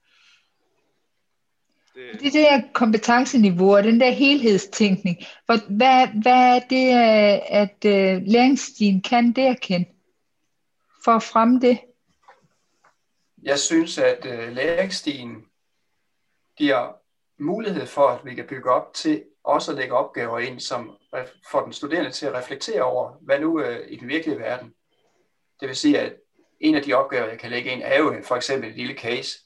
Det, 1.96 2.22
det 2.22 2.34
der 2.34 2.62
kompetenceniveau 2.74 3.76
og 3.76 3.84
den 3.84 4.00
der 4.00 4.10
helhedstænkning, 4.10 5.18
hvad, 5.46 6.22
hvad 6.22 6.56
er 6.56 6.60
det, 6.60 6.88
øh, 6.88 7.62
at 7.62 7.84
læringsstilen 8.28 9.02
kan 9.02 9.32
der 9.32 9.56
kende 9.62 9.90
for 11.04 11.12
at 11.12 11.24
fremme 11.24 11.60
det? 11.60 11.80
Jeg 13.44 13.60
synes, 13.60 13.98
at 13.98 14.26
læringsstilen 14.54 15.46
giver 16.58 16.94
mulighed 17.38 17.86
for, 17.86 18.08
at 18.08 18.26
vi 18.26 18.36
kan 18.36 18.48
bygge 18.48 18.72
op 18.72 18.94
til 18.94 19.24
også 19.44 19.72
at 19.72 19.78
lægge 19.78 19.94
opgaver 19.94 20.40
ind, 20.40 20.60
som 20.60 20.98
får 21.52 21.64
den 21.64 21.74
studerende 21.74 22.12
til 22.12 22.26
at 22.26 22.34
reflektere 22.34 22.84
over, 22.84 23.12
hvad 23.22 23.40
nu 23.40 23.62
øh, 23.62 23.92
i 23.92 23.96
den 23.96 24.08
virkelige 24.08 24.40
verden. 24.40 24.74
Det 25.60 25.68
vil 25.68 25.76
sige, 25.76 26.00
at 26.00 26.16
en 26.60 26.76
af 26.76 26.82
de 26.82 26.94
opgaver, 26.94 27.28
jeg 27.28 27.40
kan 27.40 27.50
lægge 27.50 27.72
ind, 27.72 27.82
er 27.84 28.00
jo 28.00 28.14
øh, 28.14 28.24
for 28.24 28.36
eksempel 28.36 28.70
et 28.70 28.76
lille 28.76 28.94
case. 28.94 29.40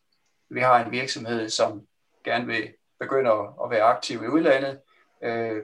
Vi 0.50 0.60
har 0.60 0.86
en 0.86 0.92
virksomhed, 0.92 1.50
som 1.50 1.82
gerne 2.26 2.46
vil 2.46 2.74
begynde 3.00 3.32
at 3.64 3.70
være 3.70 3.82
aktiv 3.82 4.24
i 4.24 4.28
udlandet. 4.28 4.80
Øh, 5.24 5.64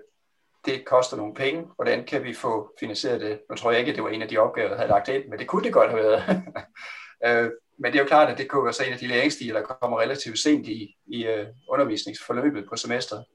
det 0.65 0.85
koster 0.85 1.17
nogle 1.17 1.33
penge. 1.33 1.67
Hvordan 1.75 2.05
kan 2.05 2.23
vi 2.23 2.33
få 2.33 2.75
finansieret 2.79 3.21
det? 3.21 3.39
Nu 3.49 3.55
tror 3.55 3.71
jeg 3.71 3.79
ikke, 3.79 3.89
at 3.89 3.95
det 3.95 4.03
var 4.03 4.09
en 4.09 4.21
af 4.21 4.27
de 4.27 4.37
opgaver, 4.37 4.69
jeg 4.69 4.77
havde 4.77 4.89
lagt 4.89 5.09
ind, 5.09 5.27
men 5.29 5.39
det 5.39 5.47
kunne 5.47 5.63
det 5.63 5.73
godt 5.73 5.91
have 5.91 6.03
været. 6.03 6.23
Øh, 7.25 7.51
men 7.79 7.91
det 7.91 7.99
er 7.99 8.03
jo 8.03 8.07
klart, 8.07 8.29
at 8.29 8.37
det 8.37 8.49
kunne 8.49 8.63
være 8.63 8.73
så 8.73 8.83
en 8.83 8.93
af 8.93 8.99
de 8.99 9.07
læringsstiler, 9.07 9.59
der 9.59 9.67
kommer 9.67 9.99
relativt 9.99 10.39
sent 10.39 10.67
i, 10.67 10.95
i 11.07 11.25
øh, 11.25 11.47
undervisningsforløbet 11.69 12.65
på 12.69 12.75
semesteret. 12.75 13.25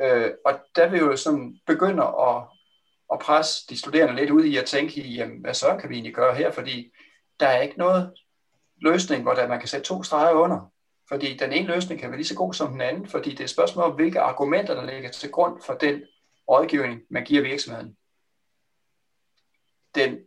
Øh, 0.00 0.30
og 0.44 0.60
der 0.76 0.88
vil 0.88 1.00
jo 1.00 1.16
sådan 1.16 1.60
begynde 1.66 2.02
at, 2.02 2.42
at 3.12 3.18
presse 3.18 3.66
de 3.68 3.78
studerende 3.78 4.16
lidt 4.16 4.30
ud 4.30 4.44
i 4.44 4.56
at 4.56 4.66
tænke 4.66 5.00
i, 5.00 5.14
jamen, 5.14 5.40
hvad 5.40 5.54
så 5.54 5.76
kan 5.80 5.90
vi 5.90 5.94
egentlig 5.94 6.14
gøre 6.14 6.34
her? 6.34 6.50
Fordi 6.50 6.92
der 7.40 7.46
er 7.46 7.62
ikke 7.62 7.78
noget 7.78 8.14
løsning, 8.82 9.22
hvor 9.22 9.34
der, 9.34 9.48
man 9.48 9.58
kan 9.58 9.68
sætte 9.68 9.86
to 9.86 10.02
streger 10.02 10.34
under. 10.34 10.72
Fordi 11.08 11.36
den 11.36 11.52
ene 11.52 11.66
løsning 11.66 12.00
kan 12.00 12.10
være 12.10 12.18
lige 12.18 12.26
så 12.26 12.34
god 12.34 12.54
som 12.54 12.72
den 12.72 12.80
anden, 12.80 13.06
fordi 13.06 13.30
det 13.30 13.40
er 13.40 13.44
et 13.44 13.50
spørgsmål 13.50 13.84
om, 13.84 13.92
hvilke 13.92 14.20
argumenter, 14.20 14.74
der 14.74 14.84
ligger 14.84 15.10
til 15.10 15.30
grund 15.30 15.62
for 15.62 15.74
den 15.74 16.02
rådgivning, 16.48 17.02
man 17.10 17.24
giver 17.24 17.42
virksomheden. 17.42 17.96
Den 19.94 20.18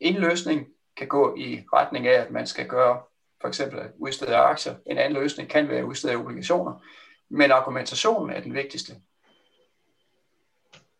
ene 0.00 0.18
løsning 0.18 0.68
kan 0.96 1.08
gå 1.08 1.36
i 1.36 1.64
retning 1.72 2.06
af, 2.06 2.20
at 2.20 2.30
man 2.30 2.46
skal 2.46 2.68
gøre 2.68 3.02
for 3.40 3.48
eksempel 3.48 3.78
at 3.78 3.90
udstede 3.98 4.36
aktier. 4.36 4.74
En 4.86 4.98
anden 4.98 5.22
løsning 5.22 5.50
kan 5.50 5.68
være 5.68 5.78
at 5.78 5.84
udstede 5.84 6.16
obligationer. 6.16 6.84
Men 7.28 7.50
argumentationen 7.50 8.36
er 8.36 8.40
den 8.40 8.54
vigtigste. 8.54 8.92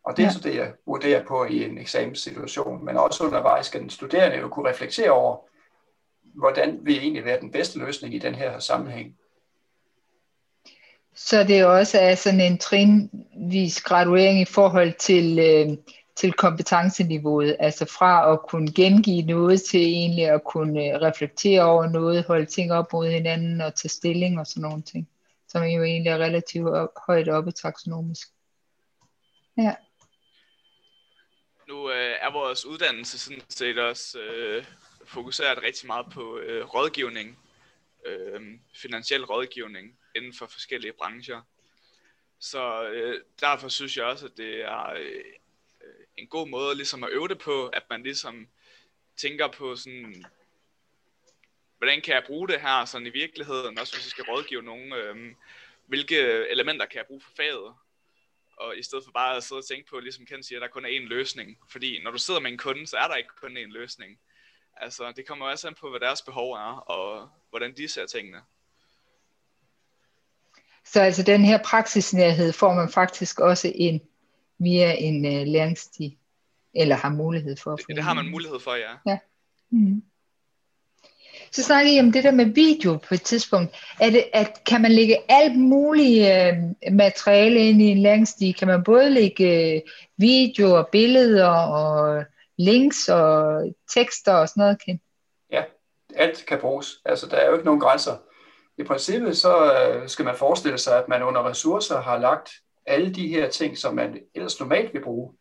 Og 0.05 0.17
det 0.17 0.23
er 0.23 0.27
ja. 0.27 0.33
så 0.33 0.41
det, 0.41 0.55
jeg 0.55 0.73
vurderer 0.87 1.25
på 1.25 1.45
i 1.45 1.65
en 1.65 1.79
eksamenssituation. 1.79 2.85
Men 2.85 2.97
også 2.97 3.25
undervejs 3.25 3.67
skal 3.67 3.81
den 3.81 3.91
studerende 3.91 4.37
jo 4.37 4.49
kunne 4.49 4.71
reflektere 4.71 5.11
over, 5.11 5.37
hvordan 6.35 6.79
vil 6.83 6.99
egentlig 6.99 7.25
være 7.25 7.41
den 7.41 7.51
bedste 7.51 7.79
løsning 7.79 8.15
i 8.15 8.19
den 8.19 8.35
her 8.35 8.59
sammenhæng. 8.59 9.17
Så 11.15 11.45
det 11.45 11.65
også 11.65 11.99
er 11.99 12.15
sådan 12.15 12.41
en 12.41 12.59
trinvis 12.59 13.83
graduering 13.83 14.41
i 14.41 14.45
forhold 14.45 14.93
til, 14.99 15.39
øh, 15.39 15.77
til 16.17 16.33
kompetenceniveauet, 16.33 17.57
altså 17.61 17.85
fra 17.85 18.33
at 18.33 18.39
kunne 18.49 18.73
gengive 18.73 19.23
noget 19.23 19.63
til 19.63 19.81
egentlig 19.81 20.29
at 20.29 20.45
kunne 20.45 20.85
øh, 20.85 21.01
reflektere 21.01 21.63
over 21.63 21.87
noget, 21.87 22.25
holde 22.25 22.47
ting 22.47 22.73
op 22.73 22.93
mod 22.93 23.11
hinanden 23.11 23.61
og 23.61 23.75
tage 23.75 23.89
stilling 23.89 24.41
og 24.41 24.47
sådan 24.47 24.63
nogle 24.63 24.83
ting, 24.83 25.09
som 25.49 25.63
jo 25.63 25.83
egentlig 25.83 26.11
er 26.11 26.19
relativt 26.19 26.69
op, 26.69 26.89
højt 27.07 27.29
oppe 27.29 27.53
taksonomisk. 27.53 28.29
Ja. 29.57 29.75
Nu 31.73 31.91
øh, 31.91 32.17
er 32.21 32.31
vores 32.33 32.65
uddannelse 32.65 33.19
sådan 33.19 33.43
set 33.49 33.79
også 33.79 34.19
øh, 34.19 34.65
fokuseret 35.05 35.63
rigtig 35.63 35.87
meget 35.87 36.07
på 36.13 36.39
øh, 36.39 36.65
rådgivning, 36.65 37.39
øh, 38.07 38.59
finansiel 38.75 39.25
rådgivning 39.25 39.99
inden 40.17 40.35
for 40.35 40.47
forskellige 40.47 40.93
brancher. 40.93 41.43
Så 42.39 42.89
øh, 42.89 43.23
derfor 43.41 43.69
synes 43.69 43.97
jeg 43.97 44.05
også, 44.05 44.27
at 44.27 44.37
det 44.37 44.61
er 44.61 44.91
øh, 44.91 45.25
en 46.17 46.27
god 46.27 46.49
måde 46.49 46.75
ligesom 46.77 47.05
at 47.05 47.11
øve 47.11 47.29
det 47.29 47.39
på, 47.39 47.69
at 47.69 47.83
man 47.91 48.03
ligesom 48.03 48.49
tænker 49.17 49.49
på 49.49 49.77
sådan, 49.77 50.25
hvordan 51.79 52.01
kan 52.01 52.15
jeg 52.15 52.25
bruge 52.27 52.49
det 52.49 52.61
her 52.61 52.85
sådan 52.85 53.07
i 53.07 53.11
virkeligheden, 53.11 53.79
også 53.79 53.95
hvis 53.95 54.05
jeg 54.05 54.11
skal 54.11 54.25
rådgive 54.25 54.63
nogen, 54.63 54.93
øh, 54.93 55.35
hvilke 55.87 56.19
elementer 56.49 56.87
kan 56.87 56.99
jeg 56.99 57.07
bruge 57.07 57.21
for 57.21 57.33
faget, 57.37 57.75
og 58.63 58.79
i 58.79 58.83
stedet 58.83 59.05
for 59.05 59.13
bare 59.13 59.37
at 59.37 59.43
sidde 59.45 59.59
og 59.59 59.67
tænke 59.67 59.91
på, 59.91 59.99
ligesom 59.99 60.27
Ken 60.27 60.43
siger, 60.43 60.59
at 60.59 60.63
der 60.63 60.69
kun 60.69 60.85
er 60.85 60.89
én 60.89 61.09
løsning, 61.09 61.59
fordi 61.73 62.03
når 62.05 62.11
du 62.11 62.19
sidder 62.19 62.41
med 62.41 62.51
en 62.51 62.59
kunde, 62.59 62.87
så 62.87 62.97
er 62.97 63.09
der 63.09 63.15
ikke 63.15 63.31
kun 63.41 63.57
én 63.57 63.73
løsning. 63.73 64.19
Altså, 64.77 65.13
det 65.17 65.27
kommer 65.27 65.47
også 65.47 65.69
an 65.69 65.75
på, 65.81 65.91
hvad 65.91 66.01
deres 66.01 66.23
behov 66.23 66.53
er, 66.53 66.73
og 66.97 67.29
hvordan 67.51 67.77
de 67.77 67.89
ser 67.89 68.07
tingene. 68.07 68.39
Så 70.85 71.01
altså 71.01 71.23
den 71.23 71.45
her 71.45 71.59
praksisnærhed 71.65 72.53
får 72.53 72.75
man 72.75 72.89
faktisk 72.89 73.41
også 73.41 73.73
en 73.75 74.01
via 74.59 74.93
en 74.93 75.25
uh, 75.25 75.47
læringsstig, 75.47 76.19
eller 76.75 76.97
har 76.97 77.11
mulighed 77.11 77.57
for 77.57 77.73
at 77.73 77.81
få. 77.81 77.87
Det, 77.89 77.97
det 77.97 78.05
har 78.05 78.15
man 78.15 78.31
mulighed 78.31 78.61
for, 78.61 78.75
ja. 78.75 78.97
ja. 79.07 79.19
Mm. 79.71 80.03
Så 81.53 81.63
snakkede 81.63 81.97
I 81.97 82.01
om 82.01 82.13
det 82.13 82.25
der 82.25 82.31
med 82.31 82.45
video 82.45 82.99
på 83.09 83.15
et 83.15 83.23
tidspunkt. 83.23 83.77
Er 84.01 84.11
det, 84.11 84.25
at 84.33 84.65
kan 84.67 84.83
man 84.83 84.93
lægge 84.93 85.19
alt 85.29 85.59
muligt 85.59 86.29
øh, 86.29 86.93
materiale 86.93 87.69
ind 87.69 87.83
i 87.83 87.85
en 87.85 88.03
læringsstig? 88.03 88.57
Kan 88.57 88.69
man 88.69 88.85
både 88.85 89.11
lægge 89.11 89.75
øh, 89.75 89.81
videoer, 90.19 90.83
billeder 90.93 91.49
og 91.49 92.25
links 92.59 93.09
og 93.09 93.63
tekster 93.95 94.33
og 94.33 94.49
sådan 94.49 94.61
noget, 94.61 94.85
Kan? 94.85 95.01
Ja, 95.51 95.63
alt 96.17 96.45
kan 96.47 96.59
bruges. 96.59 97.01
Altså, 97.05 97.27
der 97.27 97.37
er 97.37 97.47
jo 97.47 97.53
ikke 97.53 97.65
nogen 97.65 97.81
grænser. 97.81 98.17
I 98.79 98.83
princippet 98.83 99.37
så 99.37 99.73
øh, 99.73 100.09
skal 100.09 100.25
man 100.25 100.37
forestille 100.37 100.79
sig, 100.79 100.99
at 100.99 101.09
man 101.09 101.23
under 101.23 101.49
ressourcer 101.49 102.01
har 102.01 102.19
lagt 102.19 102.51
alle 102.87 103.15
de 103.15 103.29
her 103.29 103.51
ting, 103.51 103.79
som 103.79 103.95
man 103.95 104.19
ellers 104.35 104.61
normalt 104.61 104.95
vil 104.95 105.03
bruge. 105.03 105.33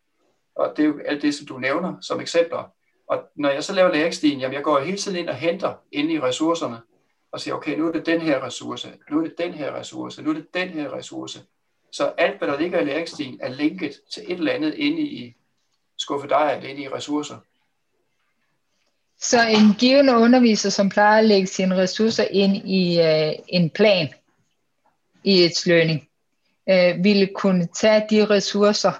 Og 0.56 0.72
det 0.76 0.82
er 0.82 0.86
jo 0.86 1.00
alt 1.04 1.22
det, 1.22 1.34
som 1.34 1.46
du 1.46 1.58
nævner 1.58 1.94
som 2.00 2.20
eksempler. 2.20 2.72
Og 3.12 3.22
når 3.34 3.50
jeg 3.50 3.64
så 3.64 3.72
laver 3.72 3.92
læringsstien, 3.92 4.40
jamen 4.40 4.54
jeg 4.54 4.62
går 4.62 4.80
hele 4.80 4.96
tiden 4.98 5.16
ind 5.16 5.28
og 5.28 5.34
henter 5.34 5.74
inde 5.92 6.12
i 6.12 6.20
ressourcerne, 6.20 6.80
og 7.32 7.40
siger, 7.40 7.54
okay, 7.54 7.78
nu 7.78 7.88
er 7.88 7.92
det 7.92 8.06
den 8.06 8.20
her 8.20 8.46
ressource, 8.46 8.88
nu 9.10 9.18
er 9.18 9.22
det 9.22 9.34
den 9.38 9.54
her 9.54 9.74
ressource, 9.74 10.22
nu 10.22 10.30
er 10.30 10.34
det 10.34 10.46
den 10.54 10.68
her 10.68 10.92
ressource. 10.92 11.42
Så 11.92 12.12
alt, 12.18 12.38
hvad 12.38 12.48
der 12.48 12.60
ligger 12.60 12.80
i 12.80 12.84
læringsstien, 12.84 13.38
er 13.42 13.48
linket 13.48 14.00
til 14.14 14.22
et 14.26 14.38
eller 14.38 14.52
andet 14.52 14.74
inde 14.74 15.00
i 15.02 15.34
skuffe 15.98 16.28
dig 16.28 16.60
lidt 16.62 16.78
i 16.78 16.88
ressourcer. 16.88 17.38
Så 19.20 19.48
en 19.48 19.74
givende 19.78 20.12
underviser, 20.12 20.70
som 20.70 20.88
plejer 20.88 21.18
at 21.18 21.24
lægge 21.24 21.46
sine 21.46 21.76
ressourcer 21.76 22.24
ind 22.30 22.56
i 22.56 23.00
øh, 23.00 23.32
en 23.48 23.70
plan 23.70 24.08
i 25.24 25.44
et 25.44 25.66
learning, 25.66 26.08
øh, 26.68 27.04
ville 27.04 27.26
kunne 27.34 27.66
tage 27.66 28.06
de 28.10 28.26
ressourcer, 28.26 28.92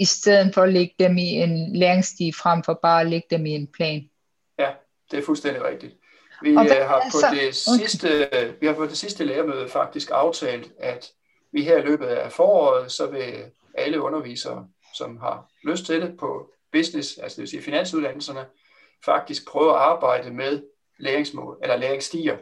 i 0.00 0.04
stedet 0.04 0.54
for 0.54 0.62
at 0.62 0.72
lægge 0.72 0.94
dem 0.98 1.16
i 1.16 1.28
en 1.28 1.76
læringsstig, 1.76 2.34
frem 2.34 2.62
for 2.62 2.78
bare 2.82 3.00
at 3.00 3.06
lægge 3.06 3.26
dem 3.30 3.46
i 3.46 3.50
en 3.50 3.66
plan. 3.66 4.10
Ja, 4.58 4.70
det 5.10 5.18
er 5.18 5.22
fuldstændig 5.22 5.64
rigtigt. 5.64 5.96
Vi 6.42 6.50
uh, 6.50 6.60
har 6.60 7.08
på 7.12 7.18
så? 7.18 7.26
det 7.32 7.54
sidste, 7.54 8.26
okay. 8.26 8.52
vi 8.60 8.66
har 8.66 8.74
på 8.74 8.86
det 8.86 8.96
sidste 8.96 9.24
lærermøde 9.24 9.68
faktisk 9.68 10.10
aftalt, 10.12 10.72
at 10.78 11.10
vi 11.52 11.62
her 11.62 11.78
i 11.78 11.82
løbet 11.82 12.06
af 12.06 12.32
foråret, 12.32 12.92
så 12.92 13.06
vil 13.06 13.44
alle 13.74 14.02
undervisere 14.02 14.68
som 14.94 15.16
har 15.16 15.50
lyst 15.64 15.86
til 15.86 16.02
det 16.02 16.16
på 16.18 16.50
business, 16.72 17.18
altså 17.18 17.36
det 17.36 17.40
vil 17.42 17.48
sige 17.48 17.62
finansuddannelserne, 17.62 18.46
faktisk 19.04 19.48
prøve 19.48 19.70
at 19.70 19.76
arbejde 19.76 20.30
med 20.30 20.62
læringsmål 20.98 21.58
eller 21.62 21.76
læringsstiger. 21.76 22.36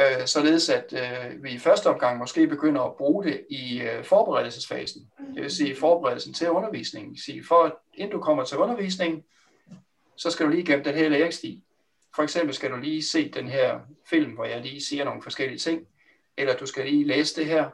Øh, 0.00 0.26
således 0.26 0.68
at 0.68 0.92
øh, 0.92 1.42
vi 1.42 1.50
i 1.50 1.58
første 1.58 1.86
omgang 1.86 2.18
måske 2.18 2.46
begynder 2.46 2.82
at 2.82 2.96
bruge 2.96 3.24
det 3.24 3.46
i 3.50 3.80
øh, 3.80 4.04
forberedelsesfasen. 4.04 5.10
Det 5.34 5.42
vil 5.42 5.50
sige 5.50 5.76
forberedelsen 5.76 6.34
til 6.34 6.50
undervisningen. 6.50 7.16
Sige, 7.16 7.44
for 7.44 7.62
at 7.62 7.72
inden 7.94 8.12
du 8.12 8.20
kommer 8.20 8.44
til 8.44 8.58
undervisningen, 8.58 9.24
så 10.16 10.30
skal 10.30 10.46
du 10.46 10.50
lige 10.50 10.66
gennem 10.66 10.84
den 10.84 10.94
her 10.94 11.08
læringsstig. 11.08 11.62
For 12.14 12.22
eksempel 12.22 12.54
skal 12.54 12.70
du 12.70 12.76
lige 12.76 13.02
se 13.02 13.30
den 13.30 13.48
her 13.48 13.80
film, 14.10 14.32
hvor 14.32 14.44
jeg 14.44 14.60
lige 14.60 14.84
siger 14.84 15.04
nogle 15.04 15.22
forskellige 15.22 15.58
ting, 15.58 15.86
eller 16.36 16.56
du 16.56 16.66
skal 16.66 16.84
lige 16.84 17.06
læse 17.06 17.40
det 17.40 17.46
her, 17.46 17.70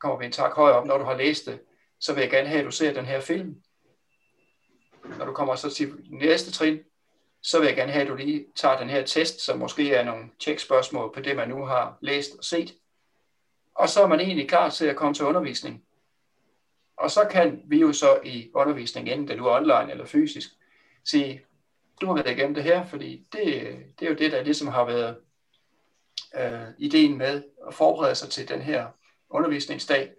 kommer 0.00 0.18
vi 0.18 0.24
en 0.24 0.32
tak 0.32 0.52
højere 0.52 0.76
op, 0.76 0.86
når 0.86 0.98
du 0.98 1.04
har 1.04 1.16
læst 1.16 1.46
det, 1.46 1.60
så 2.00 2.14
vil 2.14 2.20
jeg 2.20 2.30
gerne 2.30 2.48
have, 2.48 2.58
at 2.58 2.66
du 2.66 2.70
ser 2.70 2.92
den 2.92 3.04
her 3.04 3.20
film. 3.20 3.56
Når 5.18 5.24
du 5.24 5.32
kommer 5.32 5.54
så 5.54 5.70
til 5.70 5.92
næste 6.10 6.52
trin, 6.52 6.78
så 7.42 7.58
vil 7.58 7.66
jeg 7.66 7.76
gerne 7.76 7.92
have, 7.92 8.02
at 8.02 8.08
du 8.08 8.14
lige 8.14 8.46
tager 8.56 8.78
den 8.78 8.90
her 8.90 9.04
test, 9.04 9.40
som 9.40 9.58
måske 9.58 9.94
er 9.94 10.04
nogle 10.04 10.24
tjekspørgsmål 10.40 11.12
på 11.14 11.20
det, 11.20 11.36
man 11.36 11.48
nu 11.48 11.64
har 11.64 11.98
læst 12.00 12.30
og 12.38 12.44
set. 12.44 12.74
Og 13.74 13.88
så 13.88 14.02
er 14.02 14.06
man 14.06 14.20
egentlig 14.20 14.48
klar 14.48 14.70
til 14.70 14.86
at 14.86 14.96
komme 14.96 15.14
til 15.14 15.24
undervisning. 15.24 15.84
Og 16.96 17.10
så 17.10 17.28
kan 17.30 17.62
vi 17.66 17.80
jo 17.80 17.92
så 17.92 18.20
i 18.24 18.50
undervisning, 18.54 19.08
enten 19.08 19.28
det 19.28 19.36
nu 19.36 19.46
er 19.46 19.56
online 19.56 19.90
eller 19.90 20.04
fysisk, 20.04 20.50
sige, 21.04 21.44
du 22.00 22.06
har 22.06 22.14
været 22.14 22.30
igennem 22.30 22.54
det 22.54 22.62
her, 22.62 22.86
fordi 22.86 23.26
det, 23.32 23.76
det 23.98 24.06
er 24.06 24.10
jo 24.10 24.16
det, 24.16 24.32
der 24.32 24.42
ligesom 24.42 24.68
har 24.68 24.84
været 24.84 25.16
øh, 26.34 26.68
ideen 26.78 27.18
med 27.18 27.42
at 27.68 27.74
forberede 27.74 28.14
sig 28.14 28.30
til 28.30 28.48
den 28.48 28.62
her 28.62 28.86
undervisningsdag. 29.30 30.12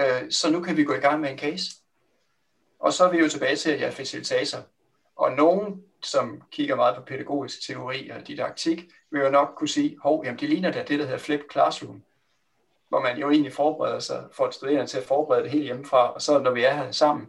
Øh, 0.00 0.30
så 0.30 0.50
nu 0.50 0.60
kan 0.62 0.76
vi 0.76 0.84
gå 0.84 0.94
i 0.94 0.98
gang 0.98 1.20
med 1.20 1.30
en 1.30 1.38
case. 1.38 1.70
Og 2.78 2.92
så 2.92 3.04
er 3.04 3.10
vi 3.10 3.18
jo 3.18 3.28
tilbage 3.28 3.56
til, 3.56 3.70
at 3.70 3.80
jeg 3.80 3.86
er 3.86 3.90
facilitator. 3.90 4.58
Og 5.16 5.32
nogen, 5.32 5.82
som 6.06 6.42
kigger 6.50 6.74
meget 6.74 6.96
på 6.96 7.02
pædagogisk 7.02 7.66
teori 7.66 8.08
og 8.08 8.28
didaktik, 8.28 8.92
vil 9.10 9.22
jo 9.22 9.30
nok 9.30 9.54
kunne 9.56 9.68
sige, 9.68 9.98
hov, 10.02 10.22
jamen 10.24 10.40
det 10.40 10.48
ligner 10.48 10.72
da 10.72 10.82
det, 10.82 10.98
der 10.98 11.04
hedder 11.04 11.18
flip 11.18 11.40
classroom, 11.52 12.02
hvor 12.88 13.00
man 13.00 13.18
jo 13.18 13.30
egentlig 13.30 13.52
forbereder 13.52 13.98
sig, 13.98 14.24
for 14.32 14.46
at 14.46 14.54
studerende 14.54 14.86
til 14.86 14.98
at 14.98 15.04
forberede 15.04 15.42
det 15.42 15.50
helt 15.50 15.64
hjemmefra, 15.64 16.12
og 16.12 16.22
så 16.22 16.38
når 16.38 16.50
vi 16.50 16.64
er 16.64 16.74
her 16.74 16.92
sammen, 16.92 17.26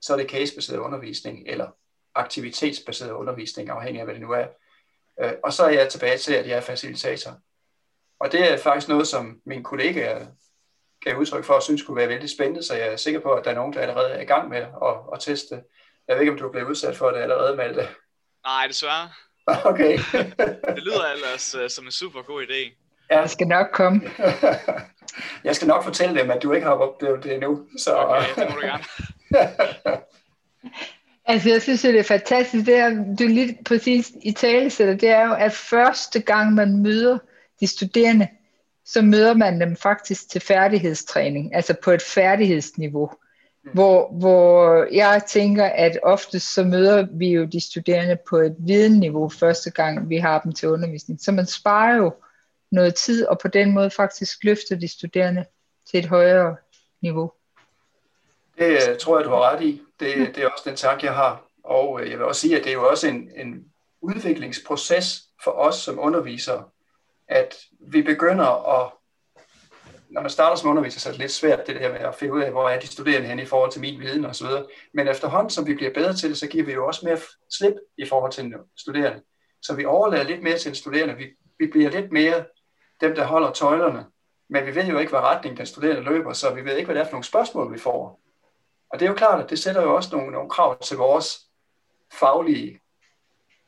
så 0.00 0.12
er 0.12 0.16
det 0.16 0.30
casebaseret 0.30 0.78
undervisning, 0.78 1.42
eller 1.46 1.68
aktivitetsbaseret 2.14 3.10
undervisning, 3.10 3.70
afhængig 3.70 4.00
af 4.00 4.06
hvad 4.06 4.14
det 4.14 4.22
nu 4.22 4.32
er. 4.32 4.46
Øh, 5.20 5.32
og 5.44 5.52
så 5.52 5.64
er 5.64 5.70
jeg 5.70 5.88
tilbage 5.88 6.18
til, 6.18 6.34
at 6.34 6.48
jeg 6.48 6.56
er 6.56 6.60
facilitator. 6.60 7.30
Og 8.20 8.32
det 8.32 8.52
er 8.52 8.56
faktisk 8.56 8.88
noget, 8.88 9.06
som 9.06 9.40
mine 9.44 9.64
kollegaer 9.64 10.26
gav 11.00 11.16
udtryk 11.16 11.44
for, 11.44 11.54
at 11.54 11.62
synes 11.62 11.82
kunne 11.82 11.96
være 11.96 12.08
vældig 12.08 12.30
spændende, 12.30 12.62
så 12.62 12.74
jeg 12.74 12.92
er 12.92 12.96
sikker 12.96 13.20
på, 13.20 13.32
at 13.32 13.44
der 13.44 13.50
er 13.50 13.54
nogen, 13.54 13.72
der 13.72 13.80
allerede 13.80 14.08
er 14.08 14.20
i 14.20 14.24
gang 14.24 14.48
med 14.48 14.58
at, 14.58 14.96
at 15.12 15.20
teste. 15.20 15.64
Jeg 16.08 16.16
ved 16.16 16.20
ikke, 16.20 16.32
om 16.32 16.38
du 16.38 16.46
er 16.46 16.52
blevet 16.52 16.68
udsat 16.68 16.96
for 16.96 17.10
det 17.10 17.18
allerede, 17.18 17.56
Malte. 17.56 17.88
Nej, 18.46 18.66
desværre. 18.68 19.08
Okay. 19.70 19.98
det 20.74 20.82
lyder 20.82 21.12
ellers 21.14 21.54
uh, 21.54 21.68
som 21.68 21.84
en 21.84 21.92
super 21.92 22.22
god 22.22 22.42
idé. 22.42 22.78
Ja. 23.10 23.20
Jeg 23.20 23.30
skal 23.30 23.46
nok 23.46 23.66
komme. 23.72 24.00
jeg 25.44 25.56
skal 25.56 25.68
nok 25.68 25.84
fortælle 25.84 26.20
dem, 26.20 26.30
at 26.30 26.42
du 26.42 26.52
ikke 26.52 26.66
har 26.66 26.72
oplevet 26.74 27.24
det 27.24 27.34
endnu. 27.34 27.66
Så... 27.78 27.96
Okay, 27.96 28.28
det 28.36 28.50
må 28.50 28.60
du 28.60 28.66
gerne. 28.66 28.84
altså, 31.32 31.48
jeg 31.48 31.62
synes, 31.62 31.82
det 31.82 31.98
er 31.98 32.02
fantastisk. 32.02 32.66
Det 32.66 32.76
er, 32.76 32.90
du 33.18 33.24
lige 33.26 33.58
præcis 33.64 34.12
i 34.22 34.32
tale 34.32 34.70
sætter, 34.70 34.94
det 34.94 35.08
er 35.08 35.26
jo, 35.26 35.34
at 35.34 35.52
første 35.52 36.20
gang 36.20 36.52
man 36.52 36.82
møder 36.82 37.18
de 37.60 37.66
studerende, 37.66 38.28
så 38.84 39.02
møder 39.02 39.34
man 39.34 39.60
dem 39.60 39.76
faktisk 39.76 40.30
til 40.30 40.40
færdighedstræning, 40.40 41.54
altså 41.54 41.74
på 41.82 41.90
et 41.90 42.02
færdighedsniveau. 42.02 43.10
Mm. 43.64 43.70
Hvor, 43.72 44.12
hvor 44.12 44.86
jeg 44.92 45.22
tænker, 45.28 45.64
at 45.64 45.98
ofte 46.02 46.40
så 46.40 46.64
møder 46.64 47.06
vi 47.12 47.28
jo 47.28 47.44
de 47.44 47.60
studerende 47.60 48.18
på 48.28 48.36
et 48.36 48.56
videnniveau 48.58 49.28
første 49.28 49.70
gang, 49.70 50.08
vi 50.08 50.16
har 50.16 50.40
dem 50.40 50.52
til 50.52 50.68
undervisning. 50.68 51.20
Så 51.20 51.32
man 51.32 51.46
sparer 51.46 51.96
jo 51.96 52.14
noget 52.70 52.94
tid, 52.94 53.26
og 53.26 53.38
på 53.38 53.48
den 53.48 53.74
måde 53.74 53.90
faktisk 53.90 54.44
løfter 54.44 54.76
de 54.76 54.88
studerende 54.88 55.44
til 55.90 55.98
et 55.98 56.06
højere 56.06 56.56
niveau. 57.02 57.32
Det 58.58 58.66
øh, 58.66 58.98
tror 58.98 59.18
jeg, 59.18 59.24
du 59.24 59.30
har 59.30 59.52
ret 59.52 59.62
i. 59.62 59.82
Det, 60.00 60.34
det 60.34 60.44
er 60.44 60.48
også 60.48 60.64
den 60.66 60.76
tanke, 60.76 61.06
jeg 61.06 61.14
har. 61.14 61.44
Og 61.64 62.00
øh, 62.00 62.10
jeg 62.10 62.18
vil 62.18 62.26
også 62.26 62.40
sige, 62.40 62.58
at 62.58 62.64
det 62.64 62.70
er 62.70 62.74
jo 62.74 62.88
også 62.88 63.08
en, 63.08 63.30
en 63.36 63.64
udviklingsproces 64.00 65.22
for 65.44 65.50
os 65.50 65.76
som 65.76 65.98
undervisere, 65.98 66.64
at 67.28 67.54
vi 67.80 68.02
begynder 68.02 68.80
at, 68.80 68.92
når 70.12 70.20
man 70.20 70.30
starter 70.30 70.56
som 70.56 70.70
underviser, 70.70 71.00
så 71.00 71.08
er 71.08 71.12
det 71.12 71.20
lidt 71.20 71.32
svært 71.32 71.66
det 71.66 71.76
der 71.76 71.92
med 71.92 72.00
at 72.00 72.14
finde 72.14 72.34
ud 72.34 72.42
af, 72.42 72.50
hvor 72.50 72.68
er 72.68 72.80
de 72.80 72.86
studerende 72.86 73.28
hen 73.28 73.38
i 73.38 73.44
forhold 73.44 73.70
til 73.72 73.80
min 73.80 74.00
viden 74.00 74.24
osv. 74.24 74.46
Men 74.94 75.08
efterhånden, 75.08 75.50
som 75.50 75.66
vi 75.66 75.74
bliver 75.74 75.92
bedre 75.92 76.14
til 76.14 76.30
det, 76.30 76.38
så 76.38 76.46
giver 76.46 76.64
vi 76.64 76.72
jo 76.72 76.86
også 76.86 77.06
mere 77.06 77.18
slip 77.50 77.74
i 77.98 78.06
forhold 78.06 78.32
til 78.32 78.44
en 78.44 78.54
studerende. 78.76 79.22
Så 79.62 79.74
vi 79.74 79.84
overlader 79.84 80.24
lidt 80.24 80.42
mere 80.42 80.58
til 80.58 80.68
en 80.68 80.74
studerende. 80.74 81.14
Vi, 81.14 81.26
vi 81.58 81.66
bliver 81.66 81.90
lidt 81.90 82.12
mere 82.12 82.44
dem, 83.00 83.14
der 83.14 83.24
holder 83.24 83.52
tøjlerne. 83.52 84.06
Men 84.48 84.66
vi 84.66 84.74
ved 84.74 84.84
jo 84.84 84.98
ikke, 84.98 85.10
hvad 85.10 85.20
retning 85.20 85.56
den 85.56 85.66
studerende 85.66 86.02
løber, 86.02 86.32
så 86.32 86.54
vi 86.54 86.64
ved 86.64 86.76
ikke, 86.76 86.86
hvad 86.86 86.94
det 86.94 87.00
er 87.00 87.04
for 87.04 87.12
nogle 87.12 87.24
spørgsmål, 87.24 87.72
vi 87.72 87.78
får. 87.78 88.20
Og 88.90 89.00
det 89.00 89.06
er 89.06 89.10
jo 89.10 89.16
klart, 89.16 89.44
at 89.44 89.50
det 89.50 89.58
sætter 89.58 89.82
jo 89.82 89.94
også 89.94 90.16
nogle, 90.16 90.32
nogle 90.32 90.50
krav 90.50 90.78
til 90.78 90.96
vores 90.96 91.38
faglige 92.12 92.80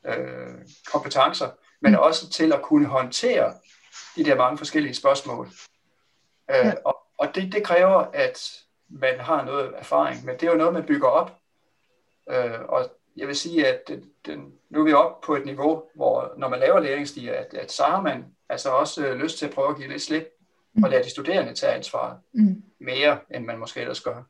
øh, 0.07 0.55
kompetencer, 0.93 1.51
men 1.81 1.93
mm. 1.93 1.99
også 1.99 2.31
til 2.31 2.53
at 2.53 2.63
kunne 2.63 2.87
håndtere 2.87 3.55
de 4.17 4.25
der 4.25 4.37
mange 4.37 4.59
forskellige 4.59 4.95
spørgsmål. 4.95 5.49
Øh, 6.51 6.57
ja. 6.57 6.73
Og, 6.85 6.97
og 7.19 7.35
det, 7.35 7.53
det 7.53 7.63
kræver, 7.63 8.07
at 8.13 8.63
man 8.89 9.21
har 9.21 9.45
noget 9.45 9.73
erfaring, 9.77 10.25
men 10.25 10.35
det 10.35 10.43
er 10.43 10.51
jo 10.51 10.59
noget, 10.59 10.73
man 10.73 10.87
bygger 10.87 11.09
op. 11.09 11.39
Øh, 12.31 12.61
og 12.69 12.91
jeg 13.17 13.27
vil 13.27 13.37
sige, 13.37 13.67
at 13.67 13.89
den, 13.89 14.05
den, 14.27 14.53
nu 14.71 14.81
er 14.81 14.85
vi 14.85 14.93
oppe 14.93 15.27
på 15.27 15.37
et 15.37 15.45
niveau, 15.45 15.83
hvor 15.95 16.35
når 16.37 16.49
man 16.49 16.61
laver 16.61 16.81
læringsstiger, 16.81 17.35
at, 17.35 17.55
at 17.55 17.73
så 17.73 17.83
har 17.83 18.01
man 18.01 18.25
altså 18.49 18.71
også 18.71 19.07
øh, 19.07 19.17
lyst 19.17 19.39
til 19.39 19.47
at 19.47 19.53
prøve 19.53 19.71
at 19.71 19.77
give 19.77 19.89
lidt 19.89 20.03
slip 20.03 20.29
mm. 20.75 20.85
og 20.85 20.91
lade 20.91 21.05
de 21.05 21.11
studerende 21.11 21.55
tage 21.55 21.73
ansvar 21.73 22.19
mm. 22.33 22.63
mere, 22.81 23.19
end 23.35 23.45
man 23.45 23.59
måske 23.59 23.81
ellers 23.81 24.01
gør. 24.01 24.23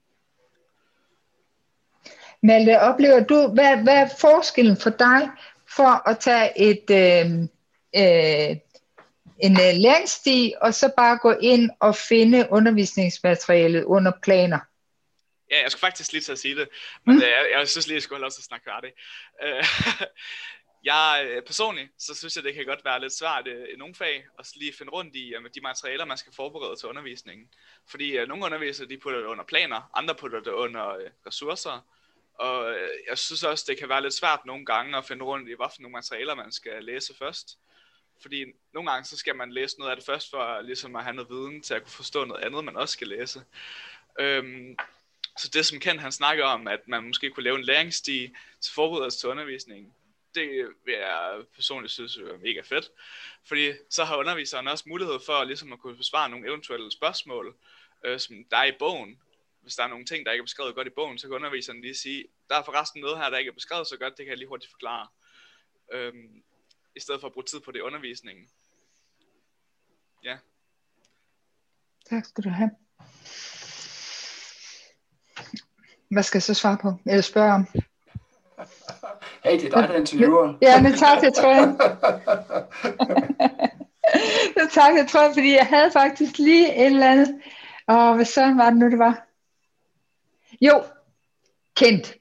Malte, 2.42 2.80
oplever 2.80 3.24
du, 3.24 3.48
hvad, 3.54 3.82
hvad 3.82 3.94
er 3.94 4.08
forskellen 4.20 4.76
for 4.76 4.90
dig 4.90 5.30
for 5.76 6.08
at 6.08 6.18
tage 6.18 6.58
et, 6.58 6.90
øh, 6.90 7.42
øh, 7.96 8.56
en 9.38 9.52
øh, 9.52 9.74
læringsstig, 9.74 10.62
og 10.62 10.74
så 10.74 10.92
bare 10.96 11.18
gå 11.18 11.32
ind 11.42 11.70
og 11.80 11.96
finde 11.96 12.48
undervisningsmaterialet 12.50 13.84
under 13.84 14.12
planer? 14.22 14.58
Ja, 15.50 15.62
jeg 15.62 15.70
skulle 15.70 15.80
faktisk 15.80 16.12
lige 16.12 16.22
til 16.22 16.32
at 16.32 16.38
sige 16.38 16.56
det, 16.56 16.68
men 17.06 17.16
mm. 17.16 17.22
jeg, 17.22 17.50
jeg 17.52 17.68
synes 17.68 17.86
lige, 17.86 17.94
jeg 17.94 18.02
skulle 18.02 18.16
have 18.16 18.24
lov 18.24 18.30
til 18.30 18.40
at 18.40 18.44
snakke 18.44 18.64
færdigt. 18.64 18.94
Øh, 19.42 19.64
jeg 20.90 21.26
øh, 21.28 21.42
personligt, 21.42 21.90
så 21.98 22.14
synes 22.14 22.36
jeg, 22.36 22.44
det 22.44 22.54
kan 22.54 22.66
godt 22.66 22.84
være 22.84 23.00
lidt 23.00 23.12
svært 23.12 23.46
i 23.46 23.76
nogle 23.78 23.94
fag, 23.94 24.24
at 24.38 24.46
lige 24.56 24.74
finde 24.78 24.92
rundt 24.92 25.16
i 25.16 25.34
de 25.54 25.60
materialer, 25.60 26.04
man 26.04 26.18
skal 26.18 26.32
forberede 26.36 26.76
til 26.76 26.88
undervisningen. 26.88 27.48
Fordi 27.90 28.26
nogle 28.26 28.44
undervisere, 28.44 28.88
de 28.88 28.98
putter 28.98 29.20
det 29.20 29.26
under 29.26 29.44
planer, 29.44 29.90
andre 29.94 30.14
putter 30.14 30.40
det 30.40 30.50
under 30.50 30.96
ressourcer, 31.26 31.84
og 32.34 32.70
øh, 32.70 32.88
jeg 33.08 33.18
synes 33.18 33.42
også, 33.42 33.64
det 33.68 33.78
kan 33.78 33.88
være 33.88 34.02
lidt 34.02 34.14
svært 34.14 34.46
nogle 34.46 34.64
gange 34.64 34.96
at 34.96 35.04
finde 35.04 35.24
rundt 35.24 35.48
i, 35.48 35.54
hvilke 35.54 35.82
nogle 35.82 35.92
materialer 35.92 36.34
man 36.34 36.52
skal 36.52 36.84
læse 36.84 37.14
først. 37.18 37.58
Fordi 38.22 38.44
nogle 38.72 38.90
gange, 38.90 39.04
så 39.04 39.16
skal 39.16 39.36
man 39.36 39.52
læse 39.52 39.78
noget 39.78 39.90
af 39.90 39.96
det 39.96 40.06
først, 40.06 40.30
for 40.30 40.60
ligesom 40.60 40.96
at 40.96 41.04
have 41.04 41.16
noget 41.16 41.30
viden 41.30 41.62
til 41.62 41.74
at 41.74 41.82
kunne 41.82 41.90
forstå 41.90 42.24
noget 42.24 42.44
andet, 42.44 42.64
man 42.64 42.76
også 42.76 42.92
skal 42.92 43.08
læse. 43.08 43.44
Øhm, 44.20 44.76
så 45.38 45.48
det, 45.48 45.66
som 45.66 45.80
Ken 45.80 45.98
han 45.98 46.12
snakker 46.12 46.44
om, 46.44 46.68
at 46.68 46.88
man 46.88 47.04
måske 47.04 47.30
kunne 47.30 47.44
lave 47.44 47.58
en 47.58 47.64
læringsstig 47.64 48.32
til 48.60 48.74
forberedelse 48.74 49.18
til 49.18 49.28
undervisningen, 49.28 49.94
det 50.34 50.68
vil 50.84 50.94
jeg 50.94 51.42
personligt 51.54 51.92
synes 51.92 52.16
er 52.16 52.38
mega 52.38 52.60
fedt. 52.60 52.90
Fordi 53.44 53.72
så 53.90 54.04
har 54.04 54.16
underviseren 54.16 54.68
også 54.68 54.84
mulighed 54.86 55.18
for 55.26 55.44
ligesom 55.44 55.72
at 55.72 55.78
kunne 55.78 55.96
besvare 55.96 56.30
nogle 56.30 56.48
eventuelle 56.48 56.92
spørgsmål, 56.92 57.56
øh, 58.04 58.20
som 58.20 58.44
der 58.50 58.56
er 58.56 58.64
i 58.64 58.72
bogen, 58.78 59.18
hvis 59.62 59.74
der 59.74 59.82
er 59.84 59.88
nogle 59.88 60.04
ting, 60.04 60.26
der 60.26 60.32
ikke 60.32 60.42
er 60.42 60.44
beskrevet 60.44 60.74
godt 60.74 60.86
i 60.86 60.90
bogen, 60.90 61.18
så 61.18 61.26
kan 61.26 61.34
underviseren 61.34 61.80
lige 61.80 61.94
sige, 61.94 62.24
der 62.48 62.56
er 62.56 62.64
forresten 62.64 63.00
noget 63.00 63.18
her, 63.18 63.30
der 63.30 63.38
ikke 63.38 63.48
er 63.48 63.54
beskrevet 63.54 63.86
så 63.86 63.96
godt, 63.96 64.16
det 64.16 64.24
kan 64.24 64.30
jeg 64.30 64.38
lige 64.38 64.48
hurtigt 64.48 64.70
forklare. 64.70 65.08
Øhm, 65.92 66.42
i 66.96 67.00
stedet 67.00 67.20
for 67.20 67.28
at 67.28 67.32
bruge 67.32 67.44
tid 67.44 67.60
på 67.60 67.72
det 67.72 67.78
i 67.78 67.82
undervisningen. 67.82 68.44
Ja. 70.24 70.36
Tak 72.10 72.24
skal 72.24 72.44
du 72.44 72.48
have. 72.48 72.70
Hvad 76.10 76.22
skal 76.22 76.38
jeg 76.38 76.42
så 76.42 76.54
svare 76.54 76.78
på? 76.82 76.92
Eller 77.06 77.22
spørge 77.22 77.52
om? 77.52 77.66
Hey, 79.44 79.60
det 79.60 79.64
er 79.64 79.80
dig, 79.80 79.88
der 79.88 79.94
interviewer. 79.94 80.58
Ja, 80.62 80.82
men 80.82 80.92
tak 80.92 81.20
til 81.20 81.32
trøjen. 81.32 81.78
tak 84.78 84.94
til 84.96 85.08
trøjen, 85.08 85.34
fordi 85.34 85.52
jeg 85.52 85.66
havde 85.66 85.90
faktisk 85.92 86.38
lige 86.38 86.76
et 86.76 86.86
eller 86.86 87.10
andet. 87.10 87.42
Og 87.86 88.14
hvad 88.14 88.24
så 88.24 88.54
var 88.54 88.70
det 88.70 88.78
nu, 88.78 88.90
det 88.90 88.98
var? 88.98 89.28
Jo, 90.60 90.84
kendt. 91.76 92.14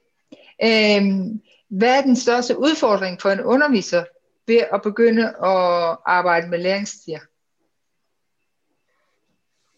Øhm, 0.62 1.42
hvad 1.68 1.98
er 1.98 2.02
den 2.02 2.16
største 2.16 2.58
udfordring 2.58 3.20
for 3.20 3.30
en 3.30 3.40
underviser 3.40 4.04
ved 4.46 4.60
at 4.72 4.82
begynde 4.82 5.28
at 5.28 5.98
arbejde 6.06 6.48
med 6.48 6.58
læringsstiger? 6.58 7.20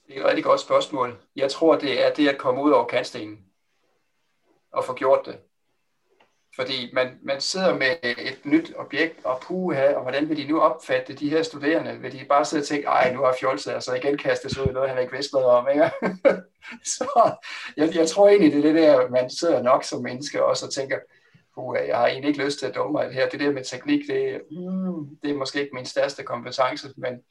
Det 0.06 0.16
er 0.16 0.20
et 0.20 0.26
rigtig 0.26 0.44
godt 0.44 0.60
spørgsmål. 0.60 1.16
Jeg 1.36 1.50
tror, 1.50 1.76
det 1.76 2.06
er 2.06 2.14
det 2.14 2.28
at 2.28 2.38
komme 2.38 2.62
ud 2.62 2.70
over 2.70 2.86
kantstenen 2.86 3.38
og 4.72 4.84
få 4.84 4.94
gjort 4.94 5.26
det. 5.26 5.38
Fordi 6.56 6.90
man, 6.92 7.18
man 7.22 7.40
sidder 7.40 7.74
med 7.74 7.96
et 8.02 8.38
nyt 8.44 8.72
objekt 8.76 9.24
og 9.24 9.40
puha, 9.40 9.94
og 9.94 10.02
hvordan 10.02 10.28
vil 10.28 10.36
de 10.36 10.48
nu 10.48 10.60
opfatte 10.60 11.12
de 11.14 11.30
her 11.30 11.42
studerende? 11.42 11.98
Vil 12.00 12.12
de 12.12 12.24
bare 12.24 12.44
sidde 12.44 12.60
og 12.60 12.66
tænke, 12.66 12.86
ej, 12.86 13.12
nu 13.12 13.22
har 13.22 13.36
fjolset, 13.40 13.74
og 13.74 13.82
så 13.82 13.94
igen 13.94 14.18
kastes 14.18 14.58
ud 14.58 14.66
i 14.66 14.72
noget, 14.72 14.90
han 14.90 15.02
ikke 15.02 15.12
vidste 15.12 15.34
noget 15.34 15.48
om, 15.48 15.68
ikke? 15.68 15.90
så 16.96 17.34
jeg, 17.76 17.94
jeg 17.94 18.08
tror 18.08 18.28
egentlig, 18.28 18.52
det 18.52 18.58
er 18.58 18.72
det 18.72 18.82
der, 18.82 19.08
man 19.08 19.30
sidder 19.30 19.62
nok 19.62 19.84
som 19.84 20.02
menneske 20.02 20.44
også 20.44 20.66
og 20.66 20.72
tænker, 20.72 20.98
puha, 21.56 21.86
jeg 21.86 21.96
har 21.96 22.06
egentlig 22.06 22.28
ikke 22.28 22.44
lyst 22.44 22.58
til 22.58 22.66
at 22.66 22.74
dumme 22.74 22.92
mig 22.92 23.06
det 23.06 23.14
her. 23.14 23.28
Det 23.28 23.40
der 23.40 23.52
med 23.52 23.64
teknik, 23.64 24.06
det, 24.08 24.42
mm, 24.50 25.18
det 25.22 25.30
er 25.30 25.34
måske 25.34 25.60
ikke 25.60 25.74
min 25.74 25.86
største 25.86 26.22
kompetence, 26.22 26.94
men 26.96 27.22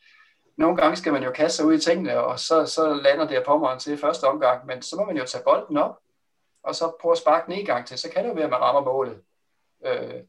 nogle 0.57 0.77
gange 0.77 0.95
skal 0.95 1.13
man 1.13 1.23
jo 1.23 1.31
kaste 1.31 1.57
sig 1.57 1.65
ud 1.65 1.73
i 1.73 1.79
tingene, 1.79 2.19
og 2.19 2.39
så, 2.39 2.65
så 2.65 2.93
lander 2.93 3.27
det 3.27 3.43
på 3.45 3.57
mig 3.57 3.79
til 3.79 3.97
første 3.97 4.23
omgang, 4.23 4.65
men 4.65 4.81
så 4.81 4.95
må 4.95 5.05
man 5.05 5.17
jo 5.17 5.25
tage 5.25 5.43
bolden 5.43 5.77
op, 5.77 5.97
og 6.63 6.75
så 6.75 6.91
prøve 7.01 7.11
at 7.11 7.17
sparke 7.17 7.45
den 7.45 7.59
en 7.59 7.65
gang 7.65 7.87
til, 7.87 7.97
så 7.97 8.09
kan 8.09 8.23
det 8.23 8.29
jo 8.29 8.33
være, 8.33 8.43
at 8.43 8.49
man 8.49 8.59
rammer 8.59 8.81
målet. 8.81 9.21
Øh, 9.85 10.21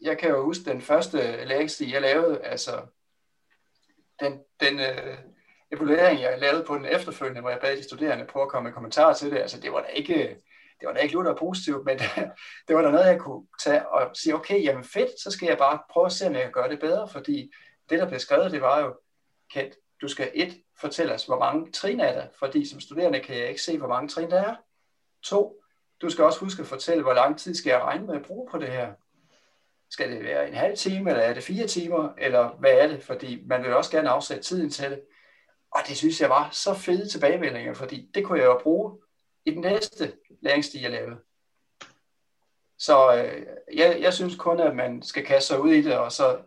jeg 0.00 0.18
kan 0.18 0.30
jo 0.30 0.44
huske 0.44 0.64
den 0.64 0.80
første 0.80 1.44
læringsstil, 1.44 1.90
jeg 1.90 2.02
lavede, 2.02 2.40
altså 2.42 2.80
den, 4.20 4.40
den 4.60 4.80
øh, 4.80 5.18
evaluering, 5.72 6.20
jeg 6.20 6.38
lavede 6.38 6.64
på 6.64 6.74
den 6.74 6.86
efterfølgende, 6.86 7.40
hvor 7.40 7.50
jeg 7.50 7.60
bad 7.60 7.76
de 7.76 7.82
studerende 7.82 8.24
på 8.24 8.42
at 8.42 8.48
komme 8.48 8.66
med 8.68 8.74
kommentarer 8.74 9.14
til 9.14 9.30
det, 9.30 9.38
altså 9.38 9.60
det 9.60 9.72
var 9.72 9.80
da 9.80 9.86
ikke, 9.86 10.36
det 10.80 10.86
var 10.86 10.92
da 10.92 11.00
ikke 11.00 11.14
lutter 11.14 11.34
positivt, 11.34 11.84
men 11.84 11.98
det 12.68 12.76
var 12.76 12.82
da 12.82 12.90
noget, 12.90 13.06
jeg 13.06 13.18
kunne 13.20 13.46
tage 13.64 13.88
og 13.88 14.10
sige, 14.14 14.34
okay, 14.34 14.64
jamen 14.64 14.84
fedt, 14.84 15.20
så 15.22 15.30
skal 15.30 15.46
jeg 15.46 15.58
bare 15.58 15.78
prøve 15.90 16.06
at 16.06 16.12
se, 16.12 16.26
om 16.26 16.34
jeg 16.34 16.42
kan 16.42 16.52
gøre 16.52 16.68
det 16.68 16.80
bedre, 16.80 17.08
fordi 17.08 17.52
det, 17.90 17.98
der 17.98 18.08
blev 18.08 18.20
skrevet, 18.20 18.52
det 18.52 18.60
var 18.60 18.80
jo, 18.80 18.94
Kent, 19.50 19.74
du 20.00 20.08
skal 20.08 20.30
et, 20.34 20.62
fortælle 20.80 21.14
os, 21.14 21.24
hvor 21.24 21.38
mange 21.38 21.72
trin 21.72 22.00
er 22.00 22.12
der, 22.12 22.26
fordi 22.38 22.68
som 22.68 22.80
studerende 22.80 23.20
kan 23.20 23.36
jeg 23.36 23.48
ikke 23.48 23.62
se, 23.62 23.78
hvor 23.78 23.88
mange 23.88 24.08
trin 24.08 24.30
der 24.30 24.42
er. 24.42 24.56
To, 25.22 25.62
du 26.02 26.10
skal 26.10 26.24
også 26.24 26.40
huske 26.40 26.60
at 26.62 26.68
fortælle, 26.68 27.02
hvor 27.02 27.12
lang 27.12 27.38
tid 27.38 27.54
skal 27.54 27.70
jeg 27.70 27.80
regne 27.80 28.06
med 28.06 28.14
at 28.14 28.22
bruge 28.22 28.48
på 28.50 28.58
det 28.58 28.68
her. 28.68 28.92
Skal 29.90 30.10
det 30.12 30.24
være 30.24 30.48
en 30.48 30.54
halv 30.54 30.76
time, 30.76 31.10
eller 31.10 31.22
er 31.22 31.34
det 31.34 31.42
fire 31.42 31.66
timer, 31.66 32.08
eller 32.18 32.48
hvad 32.58 32.72
er 32.72 32.86
det? 32.86 33.02
Fordi 33.02 33.42
man 33.46 33.62
vil 33.62 33.74
også 33.74 33.90
gerne 33.90 34.10
afsætte 34.10 34.42
tiden 34.42 34.70
til 34.70 34.90
det. 34.90 35.00
Og 35.74 35.80
det 35.88 35.96
synes 35.96 36.20
jeg 36.20 36.30
var 36.30 36.48
så 36.52 36.74
fede 36.74 37.08
tilbagemeldinger, 37.08 37.74
fordi 37.74 38.10
det 38.14 38.24
kunne 38.24 38.38
jeg 38.38 38.46
jo 38.46 38.60
bruge 38.62 38.98
i 39.44 39.50
den 39.50 39.60
næste 39.60 40.12
læringsstil, 40.40 40.80
jeg 40.80 40.90
lavede. 40.90 41.16
Så 42.78 43.14
øh, 43.14 43.46
jeg, 43.76 44.00
jeg 44.00 44.14
synes 44.14 44.36
kun, 44.36 44.60
at 44.60 44.76
man 44.76 45.02
skal 45.02 45.26
kaste 45.26 45.48
sig 45.48 45.60
ud 45.60 45.70
i 45.70 45.82
det, 45.82 45.98
og 45.98 46.12
så 46.12 46.38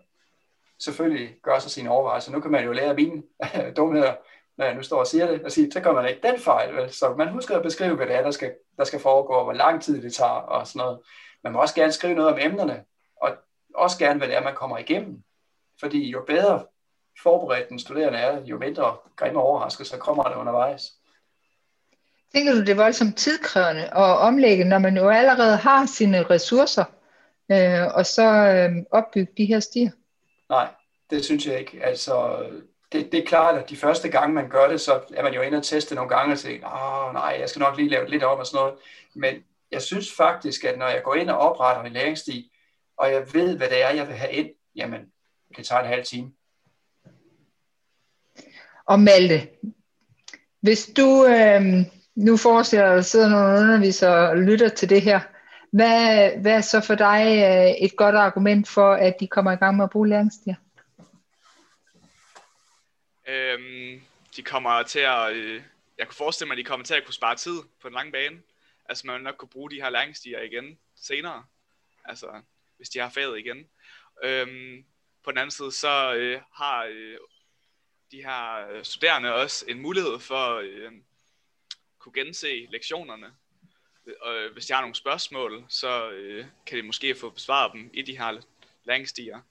selvfølgelig 0.80 1.36
gøre 1.44 1.62
sig 1.62 1.72
sine 1.72 1.90
overvejelser. 1.90 2.32
Nu 2.32 2.40
kan 2.40 2.52
man 2.52 2.66
jo 2.66 2.72
lære 2.72 2.94
mine 2.94 3.24
dumheder, 3.78 4.16
når 4.58 4.66
jeg 4.66 4.76
nu 4.76 4.84
står 4.84 5.00
og 5.00 5.08
siger 5.08 5.28
det, 5.28 5.44
og 5.46 5.52
sige, 5.52 5.72
så 5.72 5.80
gør 5.80 5.94
man 5.94 6.10
ikke 6.10 6.28
den 6.28 6.40
fejl. 6.40 6.76
Vel? 6.76 6.94
Så 6.94 7.16
man 7.18 7.30
husker 7.30 7.58
at 7.58 7.64
beskrive, 7.64 7.96
hvad 7.96 8.08
det 8.08 8.16
er, 8.16 8.22
der 8.22 8.32
skal, 8.32 8.56
der 8.78 8.84
skal 8.84 9.00
foregå, 9.00 9.34
og 9.34 9.44
hvor 9.44 9.54
lang 9.54 9.84
tid 9.84 10.02
det 10.02 10.14
tager, 10.14 10.32
og 10.32 10.68
sådan 10.68 10.80
noget. 10.80 11.00
Man 11.44 11.54
må 11.54 11.62
også 11.62 11.76
gerne 11.76 11.92
skrive 11.92 12.16
noget 12.16 12.34
om 12.34 12.40
emnerne, 12.42 12.86
og 13.22 13.36
også 13.76 13.98
gerne, 13.98 14.18
hvad 14.18 14.28
det 14.28 14.36
er, 14.36 14.44
man 14.44 14.56
kommer 14.56 14.78
igennem. 14.78 15.24
Fordi 15.80 16.10
jo 16.10 16.24
bedre 16.28 16.66
forberedt 17.24 17.70
den 17.70 17.80
studerende 17.80 18.20
er, 18.20 18.46
jo 18.46 18.58
mindre 18.58 18.98
grimme 19.16 19.40
overraskelser 19.40 19.98
kommer 19.98 20.24
der 20.24 20.36
undervejs. 20.36 20.92
Tænker 22.36 22.54
du, 22.54 22.60
det 22.60 22.69
er 22.69 22.76
voldsomt 22.76 23.17
tidkrævende 23.17 23.84
at 23.84 24.17
omlægge, 24.17 24.63
når 24.63 24.78
man 24.78 24.98
jo 24.98 25.10
allerede 25.10 25.58
har 25.58 25.86
sine 25.86 26.24
ressourcer, 26.24 26.86
øh, 27.52 27.96
og 27.96 28.06
så 28.06 28.24
øh, 28.24 28.84
opbygge 28.91 29.34
de 29.38 29.46
her 29.46 29.60
stier? 29.60 29.91
Nej, 30.50 30.67
det 31.10 31.26
synes 31.26 31.48
jeg 31.48 31.60
ikke. 31.60 31.84
Altså, 31.84 32.46
det, 32.91 33.12
det 33.12 33.19
er 33.19 33.26
klart, 33.26 33.58
at 33.58 33.69
de 33.69 33.76
første 33.76 34.10
gange, 34.10 34.34
man 34.34 34.50
gør 34.50 34.67
det, 34.67 34.82
så 34.82 35.02
er 35.13 35.24
man 35.24 35.34
jo 35.34 35.41
inde 35.41 35.58
og 35.58 35.63
teste 35.63 35.96
nogle 35.96 36.10
gange 36.10 36.34
og 36.34 36.39
tænker, 36.39 36.67
åh 36.67 37.13
nej, 37.13 37.38
jeg 37.39 37.50
skal 37.50 37.60
nok 37.60 37.78
lige 37.78 37.89
lave 37.89 38.02
det 38.02 38.12
lidt 38.12 38.24
om 38.24 38.39
og 38.39 38.48
sådan 38.48 38.58
noget. 38.58 38.74
Men 39.15 39.43
jeg 39.72 39.82
synes 39.82 40.12
faktisk, 40.12 40.63
at 40.63 40.78
når 40.78 40.88
jeg 40.88 41.04
går 41.04 41.15
ind 41.15 41.30
og 41.30 41.38
opretter 41.38 41.84
en 41.84 41.93
læringsstil, 41.93 42.50
og 42.98 43.12
jeg 43.12 43.34
ved, 43.34 43.58
hvad 43.58 43.69
det 43.69 43.84
er, 43.84 43.89
jeg 43.89 44.08
vil 44.08 44.15
have 44.15 44.32
ind, 44.32 44.50
jamen, 44.76 45.02
det 45.58 45.65
tager 45.65 45.82
en 45.82 45.88
halv 45.88 46.06
time. 46.06 46.32
Og 48.86 49.00
Malte, 49.00 49.48
hvis 50.62 50.89
du 50.98 51.26
øh, 51.26 51.86
nu 52.15 52.38
forestiller 52.38 52.86
jeg, 52.86 52.93
at 52.93 52.97
der 52.97 53.02
sidder 53.02 53.30
nogle 53.30 53.60
undervisere 53.60 54.30
og 54.30 54.38
lytter 54.38 54.69
til 54.69 54.89
det 54.89 55.02
her, 55.02 55.19
hvad, 55.71 56.32
hvad 56.41 56.52
er 56.52 56.62
så 56.62 56.82
for 56.82 56.95
dig 56.95 57.26
øh, 57.26 57.86
et 57.86 57.95
godt 57.97 58.15
argument 58.15 58.67
for, 58.67 58.93
at 58.93 59.15
de 59.19 59.28
kommer 59.28 59.52
i 59.52 59.56
gang 59.56 59.78
med 59.78 59.84
at 59.84 59.89
bruge 59.89 60.10
læringsstiger? 60.10 60.56
Øhm, 63.28 64.02
de 64.36 64.43
kommer 64.43 64.84
til 64.84 64.99
at, 64.99 65.34
øh, 65.34 65.62
jeg 65.97 66.08
kunne 66.08 66.15
forestille 66.15 66.47
mig, 66.47 66.54
at 66.54 66.58
de 66.58 66.63
kommer 66.63 66.86
til 66.86 66.93
at 66.93 67.06
kunne 67.06 67.13
spare 67.13 67.36
tid 67.36 67.60
på 67.82 67.89
den 67.89 67.93
lange 67.93 68.12
bane. 68.12 68.41
Altså 68.89 69.08
man 69.08 69.15
vil 69.15 69.23
nok 69.23 69.36
kunne 69.38 69.49
bruge 69.49 69.71
de 69.71 69.82
her 69.82 69.89
læringsstiger 69.89 70.41
igen 70.41 70.78
senere. 70.95 71.43
Altså 72.06 72.28
hvis 72.78 72.89
de 72.89 72.99
har 72.99 73.10
faget 73.10 73.39
igen. 73.39 73.58
Øhm, 74.23 74.86
på 75.23 75.32
den 75.32 75.38
anden 75.38 75.52
side, 75.52 75.71
så 75.71 76.13
øh, 76.13 76.41
har 76.54 76.84
øh, 76.84 77.17
de 78.12 78.23
her 78.23 78.84
studerende 78.84 79.34
også 79.34 79.65
en 79.67 79.82
mulighed 79.82 80.19
for 80.19 80.56
øh, 80.56 80.91
kunne 82.04 82.24
gense 82.24 82.68
lektionerne. 82.70 83.34
Og 84.22 84.50
hvis 84.54 84.66
de 84.66 84.74
har 84.74 84.82
nogle 84.82 84.96
spørgsmål, 84.96 85.66
så 85.70 86.10
øh, 86.10 86.46
kan 86.66 86.78
de 86.78 86.84
måske 86.84 87.16
få 87.16 87.30
besvaret 87.30 87.72
dem 87.74 87.89
i 87.94 88.02
de 88.02 88.18
her 88.18 88.42
læringsstiger. 88.84 89.42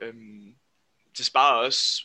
Øhm, 0.00 0.54
det 1.18 1.26
sparer 1.26 1.64
også, 1.64 2.04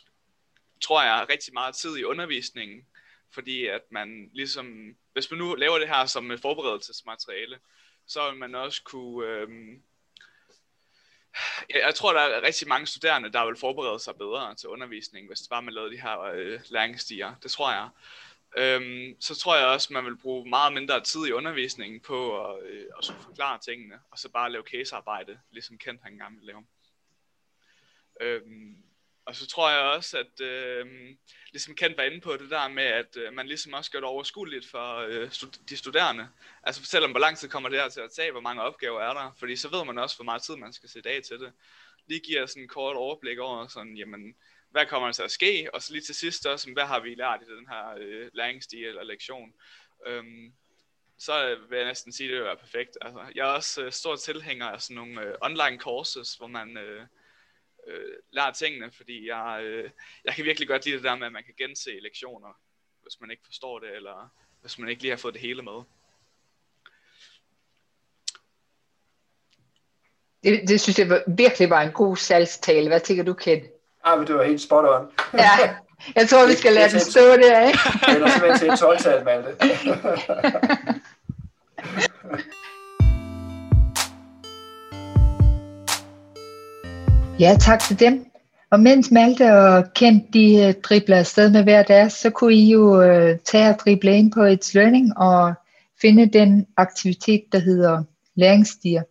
tror 0.80 1.02
jeg, 1.02 1.26
rigtig 1.28 1.54
meget 1.54 1.74
tid 1.74 1.96
i 1.96 2.04
undervisningen, 2.04 2.86
fordi 3.30 3.66
at 3.66 3.82
man 3.90 4.30
ligesom, 4.32 4.96
hvis 5.12 5.30
man 5.30 5.38
nu 5.38 5.54
laver 5.54 5.78
det 5.78 5.88
her 5.88 6.06
som 6.06 6.30
et 6.30 6.40
forberedelsesmateriale, 6.40 7.58
så 8.06 8.30
vil 8.30 8.38
man 8.38 8.54
også 8.54 8.82
kunne, 8.82 9.26
øhm, 9.26 9.82
jeg, 11.70 11.82
jeg 11.86 11.94
tror, 11.94 12.12
der 12.12 12.20
er 12.20 12.42
rigtig 12.42 12.68
mange 12.68 12.86
studerende, 12.86 13.32
der 13.32 13.46
vil 13.46 13.56
forberede 13.56 14.00
sig 14.00 14.16
bedre 14.16 14.54
til 14.54 14.68
undervisning, 14.68 15.26
hvis 15.26 15.40
det 15.40 15.50
var, 15.50 15.60
man 15.60 15.74
lavede 15.74 15.92
de 15.92 16.00
her 16.00 16.20
øh, 16.20 16.60
læringsstiger. 16.68 17.34
Det 17.42 17.50
tror 17.50 17.72
jeg. 17.72 17.88
Øhm, 18.56 19.16
så 19.20 19.34
tror 19.34 19.56
jeg 19.56 19.66
også, 19.66 19.92
man 19.92 20.04
vil 20.04 20.16
bruge 20.16 20.48
meget 20.48 20.72
mindre 20.72 21.00
tid 21.00 21.26
i 21.26 21.32
undervisningen 21.32 22.00
på 22.00 22.44
at, 22.44 22.62
øh, 22.66 22.86
at 22.98 23.04
skulle 23.04 23.22
forklare 23.22 23.58
tingene, 23.58 24.00
og 24.10 24.18
så 24.18 24.28
bare 24.28 24.52
lave 24.52 24.64
casearbejde, 24.64 25.40
ligesom 25.50 25.78
Kent 25.78 26.02
han 26.02 26.12
engang 26.12 26.34
ville 26.34 26.46
lave. 26.46 26.66
Øhm, 28.20 28.76
og 29.26 29.36
så 29.36 29.46
tror 29.46 29.70
jeg 29.70 29.80
også, 29.80 30.18
at 30.18 30.40
øh, 30.40 30.86
ligesom 31.52 31.74
Kent 31.74 31.96
var 31.96 32.02
inde 32.02 32.20
på 32.20 32.36
det 32.36 32.50
der 32.50 32.68
med, 32.68 32.84
at 32.84 33.16
øh, 33.16 33.32
man 33.32 33.46
ligesom 33.46 33.72
også 33.72 33.90
gør 33.90 33.98
det 33.98 34.08
overskueligt 34.08 34.66
for 34.66 34.96
øh, 34.96 35.30
stud- 35.30 35.64
de 35.68 35.76
studerende. 35.76 36.28
Altså 36.62 36.84
selvom 36.84 37.10
hvor 37.10 37.20
lang 37.20 37.38
tid 37.38 37.48
kommer 37.48 37.68
det 37.68 37.80
her 37.80 37.88
til 37.88 38.00
at 38.00 38.10
tage, 38.16 38.32
hvor 38.32 38.40
mange 38.40 38.62
opgaver 38.62 39.00
er 39.00 39.14
der, 39.14 39.32
fordi 39.38 39.56
så 39.56 39.68
ved 39.70 39.84
man 39.84 39.98
også, 39.98 40.16
hvor 40.16 40.24
meget 40.24 40.42
tid 40.42 40.56
man 40.56 40.72
skal 40.72 40.88
sætte 40.88 41.10
af 41.10 41.22
til 41.22 41.40
det. 41.40 41.52
Lige 42.06 42.20
giver 42.20 42.46
sådan 42.46 42.62
en 42.62 42.68
kort 42.68 42.96
overblik 42.96 43.38
over, 43.38 43.66
sådan, 43.66 43.96
jamen, 43.96 44.34
hvad 44.74 44.86
kommer 44.86 45.08
der 45.08 45.12
til 45.12 45.22
at 45.22 45.30
ske, 45.30 45.68
og 45.74 45.82
så 45.82 45.92
lige 45.92 46.02
til 46.02 46.14
sidst 46.14 46.46
også, 46.46 46.72
hvad 46.72 46.84
har 46.84 47.00
vi 47.00 47.14
lært 47.14 47.42
i 47.42 47.54
den 47.56 47.66
her 47.68 47.94
øh, 47.98 48.30
læringsstil 48.32 48.84
eller 48.84 49.02
lektion. 49.02 49.52
Øhm, 50.06 50.52
så 51.18 51.58
vil 51.68 51.76
jeg 51.76 51.86
næsten 51.86 52.12
sige, 52.12 52.26
at 52.26 52.30
det 52.30 52.38
vil 52.38 52.46
være 52.46 52.56
perfekt. 52.56 52.98
Altså, 53.00 53.20
jeg 53.34 53.48
er 53.48 53.52
også 53.52 53.84
øh, 53.84 53.92
stor 53.92 54.16
tilhænger 54.16 54.66
af 54.66 54.82
sådan 54.82 54.94
nogle 54.94 55.22
øh, 55.22 55.34
online 55.42 55.78
courses, 55.78 56.34
hvor 56.34 56.46
man 56.46 56.76
øh, 56.76 57.06
øh, 57.86 58.16
lærer 58.32 58.52
tingene, 58.52 58.92
fordi 58.92 59.28
jeg, 59.28 59.60
øh, 59.62 59.90
jeg 60.24 60.34
kan 60.34 60.44
virkelig 60.44 60.68
godt 60.68 60.84
lide 60.84 60.96
det 60.96 61.04
der 61.04 61.16
med, 61.16 61.26
at 61.26 61.32
man 61.32 61.44
kan 61.44 61.54
gense 61.58 61.90
lektioner, 62.02 62.60
hvis 63.02 63.20
man 63.20 63.30
ikke 63.30 63.42
forstår 63.46 63.78
det, 63.78 63.96
eller 63.96 64.28
hvis 64.60 64.78
man 64.78 64.88
ikke 64.88 65.02
lige 65.02 65.10
har 65.10 65.16
fået 65.18 65.34
det 65.34 65.42
hele 65.42 65.62
med. 65.62 65.82
Det, 70.44 70.68
det 70.68 70.80
synes 70.80 70.98
jeg 70.98 71.22
virkelig 71.38 71.70
var 71.70 71.82
en 71.82 71.92
god 71.92 72.16
salgstale. 72.16 72.88
Hvad 72.88 73.00
tænker 73.00 73.24
du, 73.24 73.34
Ken? 73.34 73.73
Ah, 74.06 74.18
men 74.18 74.26
det 74.26 74.34
var 74.34 74.44
helt 74.44 74.60
spot 74.60 74.84
on. 74.84 75.06
ja, 75.34 75.50
jeg 76.16 76.28
tror, 76.28 76.46
vi 76.46 76.54
skal 76.54 76.72
lade 76.72 76.90
det 76.90 77.02
stå 77.02 77.20
der, 77.20 77.66
ikke? 77.66 77.78
det 78.06 78.22
er 78.22 78.28
simpelthen 78.30 78.58
til 78.58 78.68
et 78.68 78.74
12-tal, 78.82 79.24
Malte. 79.24 79.48
ja, 87.44 87.56
tak 87.60 87.80
til 87.80 88.00
dem. 88.00 88.26
Og 88.70 88.80
mens 88.80 89.10
Malte 89.10 89.52
og 89.52 89.84
Kent 89.94 90.34
de 90.34 90.66
øh, 90.66 90.74
dribler 90.82 91.16
afsted 91.16 91.50
med 91.50 91.62
hver 91.62 91.82
deres, 91.82 92.12
så 92.12 92.30
kunne 92.30 92.54
I 92.54 92.70
jo 92.70 93.02
uh, 93.02 93.30
tage 93.44 93.68
og 93.68 93.78
drible 93.78 94.16
ind 94.16 94.32
på 94.32 94.42
et 94.42 94.74
learning 94.74 95.18
og 95.18 95.54
finde 96.00 96.26
den 96.26 96.66
aktivitet, 96.76 97.42
der 97.52 97.58
hedder 97.58 98.02
læringsstier. 98.34 99.02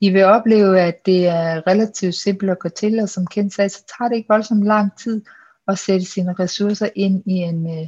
I 0.00 0.10
vil 0.10 0.24
opleve, 0.24 0.80
at 0.80 1.06
det 1.06 1.26
er 1.26 1.66
relativt 1.66 2.14
simpelt 2.14 2.50
at 2.50 2.58
gå 2.58 2.68
til, 2.68 3.00
og 3.00 3.08
som 3.08 3.26
kendt 3.26 3.54
sagde, 3.54 3.68
så 3.68 3.84
tager 3.98 4.08
det 4.08 4.16
ikke 4.16 4.28
voldsomt 4.28 4.64
lang 4.64 4.98
tid 4.98 5.22
at 5.68 5.78
sætte 5.78 6.06
sine 6.06 6.32
ressourcer 6.32 6.88
ind 6.94 7.22
i 7.26 7.32
en, 7.32 7.78
øh, 7.78 7.86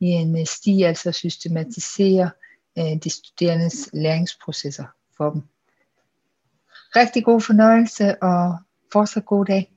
i 0.00 0.06
en 0.06 0.38
øh, 0.38 0.46
sti, 0.46 0.82
altså 0.82 1.12
systematisere 1.12 2.30
øh, 2.78 2.96
de 3.04 3.10
studerendes 3.10 3.90
læringsprocesser 3.92 4.84
for 5.16 5.30
dem. 5.30 5.42
Rigtig 6.96 7.24
god 7.24 7.40
fornøjelse 7.40 8.22
og 8.22 8.58
fortsat 8.92 9.24
god 9.24 9.44
dag. 9.44 9.72